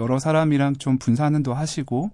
여러 0.00 0.18
사람이랑 0.18 0.76
좀 0.76 0.98
분산도 0.98 1.54
하시고 1.54 2.10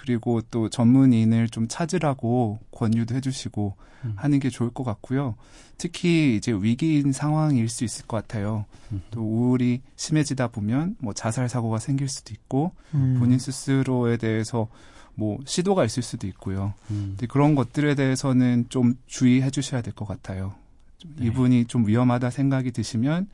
그리고 0.00 0.40
또 0.50 0.68
전문인을 0.68 1.48
좀 1.48 1.66
찾으라고 1.68 2.58
권유도 2.70 3.14
해주시고 3.14 3.74
음. 4.04 4.12
하는 4.16 4.38
게 4.38 4.50
좋을 4.50 4.70
것 4.70 4.84
같고요. 4.84 5.34
특히 5.78 6.36
이제 6.36 6.52
위기인 6.52 7.12
상황일 7.12 7.68
수 7.68 7.84
있을 7.84 8.06
것 8.06 8.16
같아요. 8.18 8.64
음. 8.92 9.02
또 9.10 9.20
우울이 9.22 9.80
심해지다 9.96 10.48
보면 10.48 10.96
뭐 10.98 11.12
자살 11.12 11.48
사고가 11.48 11.78
생길 11.78 12.08
수도 12.08 12.32
있고 12.34 12.72
음. 12.94 13.16
본인 13.18 13.38
스스로에 13.38 14.16
대해서 14.16 14.68
뭐 15.14 15.38
시도가 15.46 15.84
있을 15.84 16.02
수도 16.02 16.26
있고요. 16.26 16.74
음. 16.90 17.14
근데 17.16 17.26
그런 17.26 17.54
것들에 17.54 17.94
대해서는 17.94 18.66
좀 18.68 18.94
주의해 19.06 19.50
주셔야 19.50 19.80
될 19.80 19.94
것 19.94 20.06
같아요. 20.06 20.54
좀 20.98 21.14
네. 21.16 21.26
이분이 21.26 21.64
좀 21.66 21.86
위험하다 21.86 22.30
생각이 22.30 22.70
드시면 22.72 23.28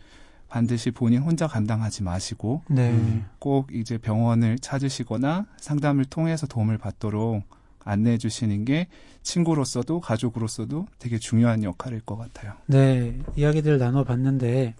반드시 0.52 0.90
본인 0.90 1.22
혼자 1.22 1.46
감당하지 1.46 2.02
마시고 2.02 2.60
네. 2.68 2.90
음. 2.90 3.24
꼭 3.38 3.74
이제 3.74 3.96
병원을 3.96 4.58
찾으시거나 4.58 5.46
상담을 5.56 6.04
통해서 6.04 6.46
도움을 6.46 6.76
받도록 6.76 7.42
안내해 7.84 8.18
주시는 8.18 8.66
게 8.66 8.88
친구로서도 9.22 10.00
가족으로서도 10.00 10.88
되게 10.98 11.16
중요한 11.16 11.64
역할일 11.64 12.02
것 12.02 12.18
같아요. 12.18 12.52
네. 12.66 13.18
이야기들 13.34 13.78
나눠봤는데, 13.78 14.74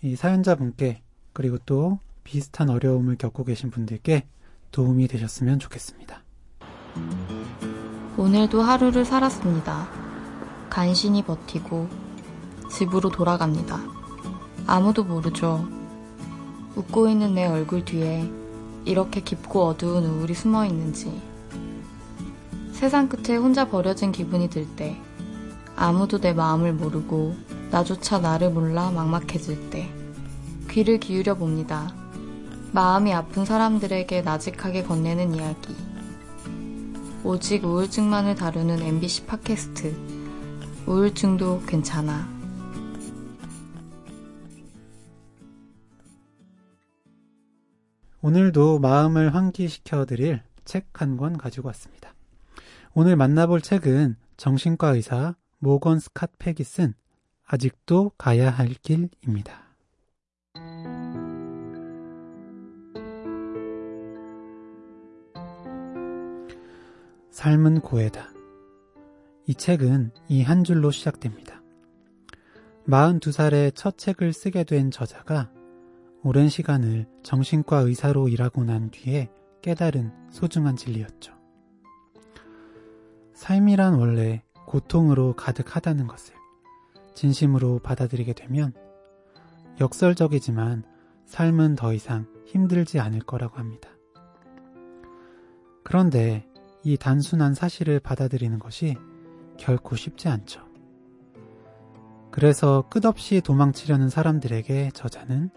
이 0.00 0.16
사연자분께, 0.16 1.02
그리고 1.34 1.58
또 1.66 1.98
비슷한 2.24 2.70
어려움을 2.70 3.16
겪고 3.16 3.44
계신 3.44 3.70
분들께 3.70 4.26
도움이 4.72 5.06
되셨으면 5.06 5.58
좋겠습니다. 5.58 6.22
오늘도 8.16 8.62
하루를 8.62 9.04
살았습니다. 9.04 9.86
간신히 10.70 11.22
버티고 11.22 11.90
집으로 12.70 13.10
돌아갑니다. 13.10 13.99
아무도 14.70 15.02
모르죠. 15.02 15.66
웃고 16.76 17.08
있는 17.08 17.34
내 17.34 17.44
얼굴 17.44 17.84
뒤에 17.84 18.30
이렇게 18.84 19.20
깊고 19.20 19.64
어두운 19.64 20.04
우울이 20.04 20.32
숨어 20.32 20.64
있는지. 20.64 21.20
세상 22.70 23.08
끝에 23.08 23.36
혼자 23.36 23.68
버려진 23.68 24.12
기분이 24.12 24.48
들 24.48 24.68
때, 24.76 24.96
아무도 25.74 26.20
내 26.20 26.32
마음을 26.32 26.72
모르고 26.72 27.34
나조차 27.72 28.20
나를 28.20 28.50
몰라 28.50 28.92
막막해질 28.92 29.70
때, 29.70 29.92
귀를 30.70 31.00
기울여 31.00 31.34
봅니다. 31.34 31.92
마음이 32.70 33.12
아픈 33.12 33.44
사람들에게 33.44 34.22
나직하게 34.22 34.84
건네는 34.84 35.34
이야기. 35.34 35.74
오직 37.24 37.64
우울증만을 37.64 38.36
다루는 38.36 38.82
MBC 38.82 39.26
팟캐스트. 39.26 39.96
우울증도 40.86 41.62
괜찮아. 41.66 42.39
오늘도 48.22 48.78
마음을 48.80 49.34
환기시켜 49.34 50.04
드릴 50.04 50.42
책 50.64 50.88
한 50.92 51.16
권 51.16 51.36
가지고 51.38 51.68
왔습니다. 51.68 52.14
오늘 52.94 53.16
만나볼 53.16 53.60
책은 53.62 54.16
정신과 54.36 54.90
의사 54.94 55.34
모건 55.58 55.98
스캇 55.98 56.30
팩이 56.38 56.56
쓴 56.64 56.94
아직도 57.46 58.12
가야 58.18 58.50
할 58.50 58.68
길입니다. 58.68 59.70
삶은 67.30 67.80
고해다. 67.80 68.28
이 69.46 69.54
책은 69.54 70.10
이 70.28 70.42
한 70.42 70.64
줄로 70.64 70.90
시작됩니다. 70.90 71.62
42살에 72.86 73.74
첫 73.74 73.98
책을 73.98 74.32
쓰게 74.32 74.64
된 74.64 74.90
저자가 74.90 75.50
오랜 76.22 76.48
시간을 76.48 77.06
정신과 77.22 77.78
의사로 77.78 78.28
일하고 78.28 78.62
난 78.64 78.90
뒤에 78.90 79.30
깨달은 79.62 80.12
소중한 80.30 80.76
진리였죠. 80.76 81.32
삶이란 83.32 83.94
원래 83.94 84.42
고통으로 84.66 85.34
가득하다는 85.34 86.06
것을 86.06 86.34
진심으로 87.14 87.78
받아들이게 87.78 88.34
되면 88.34 88.74
역설적이지만 89.80 90.84
삶은 91.24 91.74
더 91.74 91.94
이상 91.94 92.26
힘들지 92.44 93.00
않을 93.00 93.20
거라고 93.20 93.56
합니다. 93.56 93.88
그런데 95.82 96.46
이 96.82 96.98
단순한 96.98 97.54
사실을 97.54 97.98
받아들이는 97.98 98.58
것이 98.58 98.96
결코 99.56 99.96
쉽지 99.96 100.28
않죠. 100.28 100.68
그래서 102.30 102.84
끝없이 102.90 103.40
도망치려는 103.40 104.08
사람들에게 104.08 104.90
저자는 104.92 105.50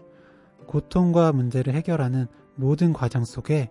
고통과 0.66 1.32
문제를 1.32 1.74
해결하는 1.74 2.26
모든 2.56 2.92
과정 2.92 3.24
속에 3.24 3.70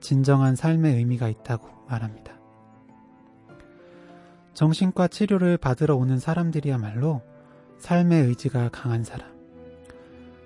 진정한 0.00 0.56
삶의 0.56 0.96
의미가 0.96 1.28
있다고 1.28 1.68
말합니다. 1.88 2.34
정신과 4.54 5.08
치료를 5.08 5.56
받으러 5.56 5.96
오는 5.96 6.18
사람들이야말로 6.18 7.22
삶의 7.78 8.24
의지가 8.26 8.68
강한 8.70 9.02
사람, 9.02 9.28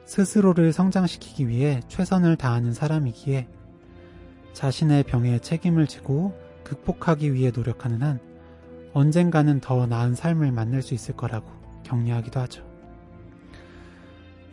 스스로를 0.06 0.72
성장시키기 0.72 1.48
위해 1.48 1.80
최선을 1.88 2.36
다하는 2.36 2.72
사람이기에 2.72 3.48
자신의 4.54 5.02
병에 5.04 5.38
책임을 5.38 5.86
지고 5.86 6.34
극복하기 6.64 7.34
위해 7.34 7.52
노력하는 7.54 8.02
한 8.02 8.18
언젠가는 8.94 9.60
더 9.60 9.86
나은 9.86 10.14
삶을 10.14 10.50
만날 10.52 10.82
수 10.82 10.94
있을 10.94 11.14
거라고 11.14 11.50
격려하기도 11.84 12.40
하죠. 12.40 12.77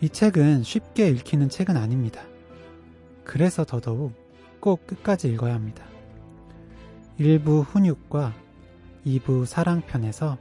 이 0.05 0.09
책은 0.09 0.61
쉽게 0.61 1.09
읽히는 1.09 1.49
책은 1.49 1.75
아닙니다. 1.75 2.21
그래서 3.23 3.65
더더욱 3.65 4.13
꼭 4.59 4.85
끝까지 4.85 5.29
읽어야 5.29 5.55
합니다. 5.55 5.83
일부 7.17 7.61
훈육과 7.61 8.31
2부 9.03 9.47
사랑편에서 9.47 10.37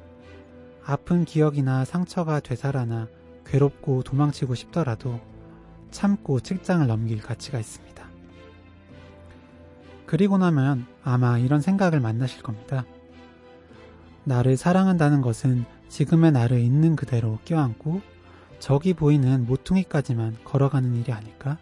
아픈 0.84 1.24
기억이나 1.24 1.86
상처가 1.86 2.40
되살아나 2.40 3.08
괴롭고 3.46 4.02
도망치고 4.02 4.54
싶더라도 4.54 5.18
참고 5.90 6.40
책장을 6.40 6.86
넘길 6.86 7.22
가치가 7.22 7.58
있습니다. 7.58 8.04
그리고 10.04 10.36
나면 10.36 10.84
아마 11.02 11.38
이런 11.38 11.62
생각을 11.62 12.00
만나실 12.00 12.42
겁니다. 12.42 12.84
나를 14.24 14.58
사랑한다는 14.58 15.22
것은 15.22 15.64
지금의 15.88 16.32
나를 16.32 16.60
있는 16.60 16.96
그대로 16.96 17.38
껴안고 17.46 18.02
저기 18.64 18.94
보이는 18.94 19.44
모퉁이까지만 19.44 20.38
걸어가는 20.42 20.94
일이 20.94 21.12
아닐까? 21.12 21.58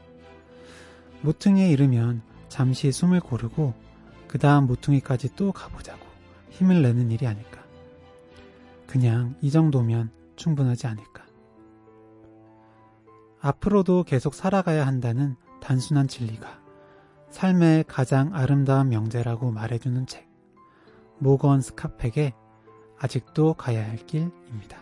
모퉁이에 1.23 1.69
이르면 1.69 2.23
잠시 2.49 2.93
숨을 2.93 3.19
고르고 3.19 3.75
그 4.29 4.39
다음 4.39 4.69
모퉁이까지 4.69 5.35
또 5.35 5.51
가보자고 5.51 5.99
힘을 6.51 6.81
내는 6.81 7.11
일이 7.11 7.27
아닐까? 7.27 7.61
그냥 8.87 9.35
이 9.41 9.51
정도면 9.51 10.13
충분하지 10.37 10.87
않을까? 10.87 11.25
앞으로도 13.41 14.05
계속 14.05 14.33
살아가야 14.33 14.87
한다는 14.87 15.35
단순한 15.61 16.07
진리가 16.07 16.63
삶의 17.31 17.87
가장 17.89 18.33
아름다운 18.33 18.91
명제라고 18.91 19.51
말해주는 19.51 20.07
책. 20.07 20.29
모건 21.19 21.63
스카펙의 21.63 22.33
아직도 22.97 23.55
가야 23.55 23.89
할 23.89 23.97
길입니다. 23.97 24.82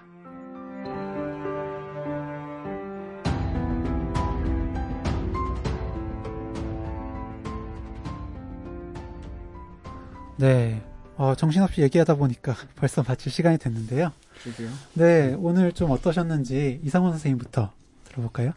네. 10.41 10.82
어, 11.16 11.34
정신없이 11.34 11.82
얘기하다 11.82 12.16
보니까 12.16 12.55
벌써 12.76 13.05
마칠 13.07 13.30
시간이 13.30 13.59
됐는데요. 13.59 14.11
그러게요. 14.43 14.70
네. 14.95 15.34
오늘 15.38 15.72
좀 15.72 15.91
어떠셨는지 15.91 16.80
이상원 16.82 17.12
선생님부터 17.12 17.72
들어볼까요? 18.05 18.53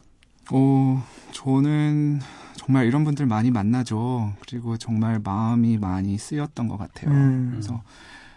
오, 0.52 1.00
저는 1.32 2.20
정말 2.56 2.86
이런 2.86 3.04
분들 3.04 3.26
많이 3.26 3.52
만나죠. 3.52 4.34
그리고 4.40 4.78
정말 4.78 5.20
마음이 5.20 5.78
많이 5.78 6.18
쓰였던 6.18 6.70
것 6.70 6.78
같아요. 6.78 7.12
음. 7.12 7.50
그래서 7.52 7.84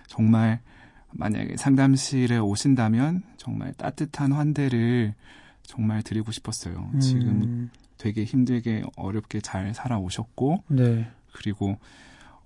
정말 0.09 0.61
만약에 1.13 1.57
상담실에 1.57 2.39
오신다면 2.39 3.23
정말 3.37 3.73
따뜻한 3.75 4.33
환대를 4.33 5.15
정말 5.63 6.03
드리고 6.03 6.33
싶었어요. 6.33 6.91
음. 6.95 7.01
지금 7.01 7.71
되게 7.97 8.25
힘들게 8.25 8.85
어렵게 8.97 9.41
잘 9.41 9.73
살아오셨고, 9.75 10.65
네. 10.69 11.09
그리고 11.33 11.79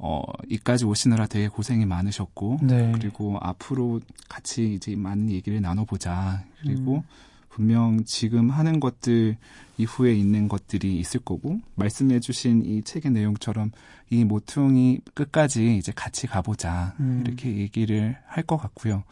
어, 0.03 0.23
이까지 0.49 0.87
오시느라 0.87 1.27
되게 1.27 1.49
고생이 1.49 1.85
많으셨고, 1.87 2.59
네. 2.63 2.91
그리고 2.93 3.37
앞으로 3.41 4.01
같이 4.29 4.75
이제 4.75 4.97
많은 4.97 5.31
얘기를 5.31 5.61
나눠보자. 5.61 6.43
그리고 6.63 6.97
음. 6.97 7.03
분명 7.51 8.05
지금 8.05 8.49
하는 8.51 8.81
것들 8.81 9.37
이후에 9.77 10.15
있는 10.15 10.49
것들이 10.49 10.99
있을 10.99 11.21
거고 11.21 11.61
말씀해주신 11.75 12.65
이 12.65 12.83
책의 12.83 13.11
내용처럼 13.13 13.73
이 14.09 14.25
모퉁이 14.25 15.01
끝까지 15.15 15.77
이제 15.77 15.93
같이 15.95 16.27
가보자 16.27 16.95
음. 17.01 17.25
이렇게 17.27 17.57
얘기를 17.57 18.17
할 18.27 18.45
것 18.45 18.57
같고요. 18.57 19.05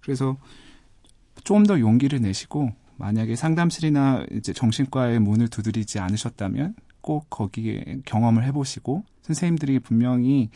그래서 0.00 0.36
좀 1.42 1.64
더 1.64 1.80
용기를 1.80 2.20
내시고 2.20 2.70
만약에 2.96 3.34
상담실이나 3.36 4.24
이제 4.32 4.52
정신과의 4.52 5.18
문을 5.18 5.48
두드리지 5.48 5.98
않으셨다면 5.98 6.74
꼭 7.04 7.28
거기에 7.28 7.98
경험을 8.06 8.44
해보시고 8.44 9.04
선생님들이 9.20 9.78
분명히 9.78 10.48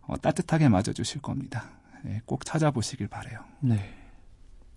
어, 0.00 0.16
따뜻하게 0.16 0.70
맞아주실 0.70 1.20
겁니다. 1.20 1.70
네, 2.02 2.22
꼭 2.24 2.46
찾아보시길 2.46 3.06
바래요. 3.06 3.40
네. 3.60 3.78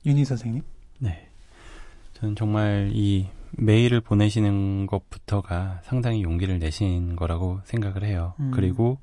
윤희 0.06 0.26
선생님? 0.26 0.64
네. 1.00 1.30
저는 2.16 2.36
정말 2.36 2.92
이 2.94 3.30
메일을 3.52 4.02
보내시는 4.02 4.86
것부터가 4.86 5.80
상당히 5.86 6.24
용기를 6.24 6.60
내신 6.60 7.16
거라고 7.16 7.62
생각을 7.64 8.04
해요. 8.04 8.34
음. 8.42 8.52
그리고 8.54 9.00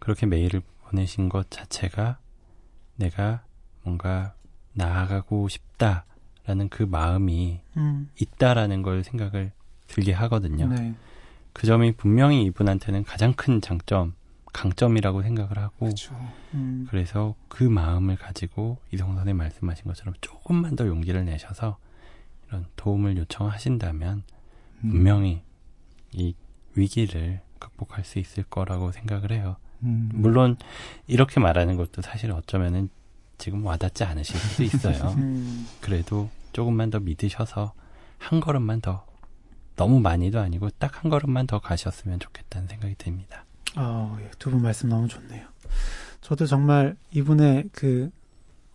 그렇게 0.00 0.26
메일을 0.26 0.62
보내신 0.82 1.28
것 1.28 1.48
자체가 1.48 2.18
내가 2.96 3.44
뭔가 3.84 4.34
나아가고 4.72 5.46
싶다라는 5.46 6.68
그 6.70 6.82
마음이 6.82 7.60
음. 7.76 8.10
있다라는 8.20 8.82
걸 8.82 9.04
생각을 9.04 9.52
들게 9.86 10.12
하거든요. 10.12 10.66
네. 10.66 10.94
그 11.52 11.66
점이 11.66 11.92
분명히 11.92 12.44
이분한테는 12.44 13.04
가장 13.04 13.32
큰 13.34 13.60
장점, 13.60 14.14
강점이라고 14.52 15.22
생각을 15.22 15.58
하고 15.58 15.86
그렇죠. 15.86 16.14
음. 16.54 16.86
그래서 16.90 17.34
그 17.48 17.64
마음을 17.64 18.16
가지고 18.16 18.78
이성 18.92 19.08
선생님 19.14 19.36
말씀하신 19.36 19.84
것처럼 19.84 20.14
조금만 20.20 20.76
더 20.76 20.86
용기를 20.86 21.24
내셔서 21.24 21.78
이런 22.48 22.66
도움을 22.76 23.16
요청하신다면 23.16 24.22
음. 24.84 24.90
분명히 24.90 25.42
이 26.12 26.34
위기를 26.74 27.40
극복할 27.58 28.04
수 28.04 28.18
있을 28.18 28.44
거라고 28.44 28.92
생각을 28.92 29.32
해요. 29.32 29.56
음. 29.82 30.10
물론 30.12 30.56
이렇게 31.06 31.40
말하는 31.40 31.76
것도 31.76 32.02
사실 32.02 32.30
어쩌면은 32.30 32.88
지금 33.38 33.64
와닿지 33.64 34.04
않으실 34.04 34.38
수도 34.38 34.62
있어요. 34.62 35.14
음. 35.18 35.66
그래도 35.80 36.30
조금만 36.52 36.90
더 36.90 37.00
믿으셔서 37.00 37.72
한 38.18 38.40
걸음만 38.40 38.80
더 38.80 39.04
너무 39.76 40.00
많이도 40.00 40.38
아니고 40.40 40.70
딱 40.78 41.02
한 41.02 41.10
걸음만 41.10 41.46
더 41.46 41.58
가셨으면 41.58 42.20
좋겠다는 42.20 42.68
생각이 42.68 42.94
듭니다. 42.96 43.44
아, 43.74 44.16
예, 44.20 44.30
두분 44.38 44.62
말씀 44.62 44.88
너무 44.88 45.08
좋네요. 45.08 45.46
저도 46.20 46.46
정말 46.46 46.94
이분의 47.10 47.70
그 47.72 48.10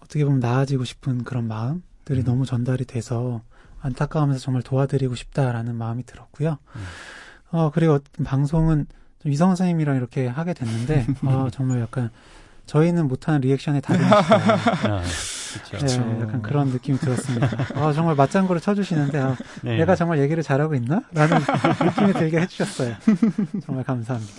어떻게 0.02 0.26
보면 0.26 0.40
나아지고 0.40 0.84
싶은 0.84 1.24
그런 1.24 1.48
마음들이 1.48 2.20
음. 2.22 2.26
너무 2.26 2.46
전달이 2.46 2.86
돼서 2.86 3.42
안타까우면서 3.82 4.40
정말 4.42 4.64
도와드리고 4.64 5.16
싶다라는 5.16 5.76
마음이 5.76 6.04
들었고요. 6.06 6.58
음. 6.76 6.84
어, 7.52 7.72
그리고 7.74 8.00
방송은 8.26 8.88
좀 9.22 9.32
이성 9.32 9.50
선생님이랑 9.50 9.96
이렇게 9.96 10.28
하게 10.28 10.54
됐는데, 10.54 11.06
아, 11.24 11.50
정말 11.54 11.80
약간 11.80 12.10
저희는 12.66 13.08
못하는 13.08 13.40
리액션에. 13.42 13.82
아, 13.88 15.04
그렇죠. 15.70 16.06
네, 16.06 16.22
약간 16.22 16.42
그런 16.42 16.68
느낌이 16.70 16.98
들었습니다. 16.98 17.50
아, 17.76 17.94
정말 17.94 18.16
맞장구를 18.16 18.62
쳐주시는데, 18.62 19.20
아, 19.20 19.36
네. 19.62 19.78
내가 19.78 19.96
정말 19.96 20.20
얘기를 20.20 20.42
잘하고 20.44 20.76
있나? 20.76 21.04
라는 21.12 21.38
느낌이 21.84 22.14
들게 22.14 22.40
해주셨어요. 22.42 22.96
정말 23.64 23.84
감사합니다. 23.84 24.34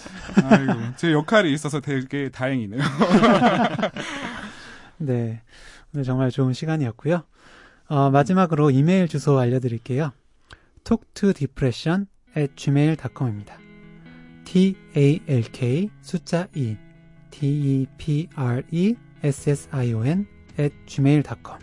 아이고, 0.45 0.73
제 0.97 1.13
역할이 1.13 1.53
있어서 1.53 1.81
되게 1.81 2.29
다행이네요. 2.29 2.81
네. 4.99 5.43
오늘 5.95 6.05
정말 6.05 6.31
좋은 6.31 6.53
시간이었고요. 6.53 7.23
어, 7.89 8.11
마지막으로 8.11 8.71
이메일 8.71 9.09
주소 9.09 9.39
알려드릴게요. 9.39 10.13
talktodepression 10.85 12.07
at 12.37 12.53
gmail.com입니다. 12.57 13.57
t-a-l-k 14.45 15.91
숫자 16.01 16.47
2 16.55 16.77
t-e-p-r-e-s-s-i-o-n 19.21 20.27
at 20.59 20.75
gmail.com 20.87 21.59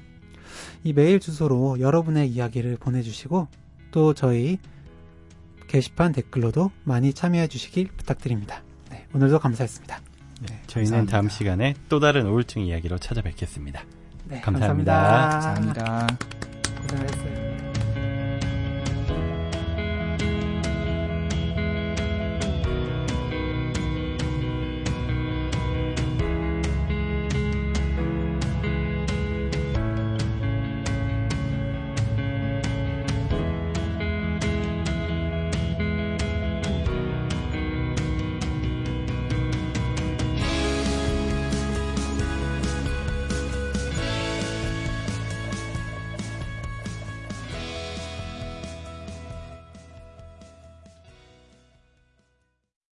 이 0.84 0.94
메일 0.94 1.20
주소로 1.20 1.80
여러분의 1.80 2.30
이야기를 2.30 2.78
보내주시고 2.78 3.48
또 3.92 4.14
저희 4.14 4.60
게시판 5.68 6.12
댓글로도 6.12 6.72
많이 6.84 7.14
참여해 7.14 7.48
주시길 7.48 7.88
부탁드립니다. 7.98 8.64
네, 8.92 9.08
오늘도 9.14 9.40
감사했습니다. 9.40 10.00
네, 10.42 10.62
저희는 10.68 10.92
감사합니다. 10.92 11.12
다음 11.12 11.30
시간에 11.30 11.74
또 11.90 12.00
다른 12.00 12.28
우울증 12.28 12.64
이야기로 12.64 13.00
찾아뵙겠습니다. 13.00 13.84
네, 14.26 14.42
감사합니다. 14.42 15.30
감사합니다. 15.32 15.84
감사합니다. 15.84 16.18
고생하셨어요. 16.82 17.45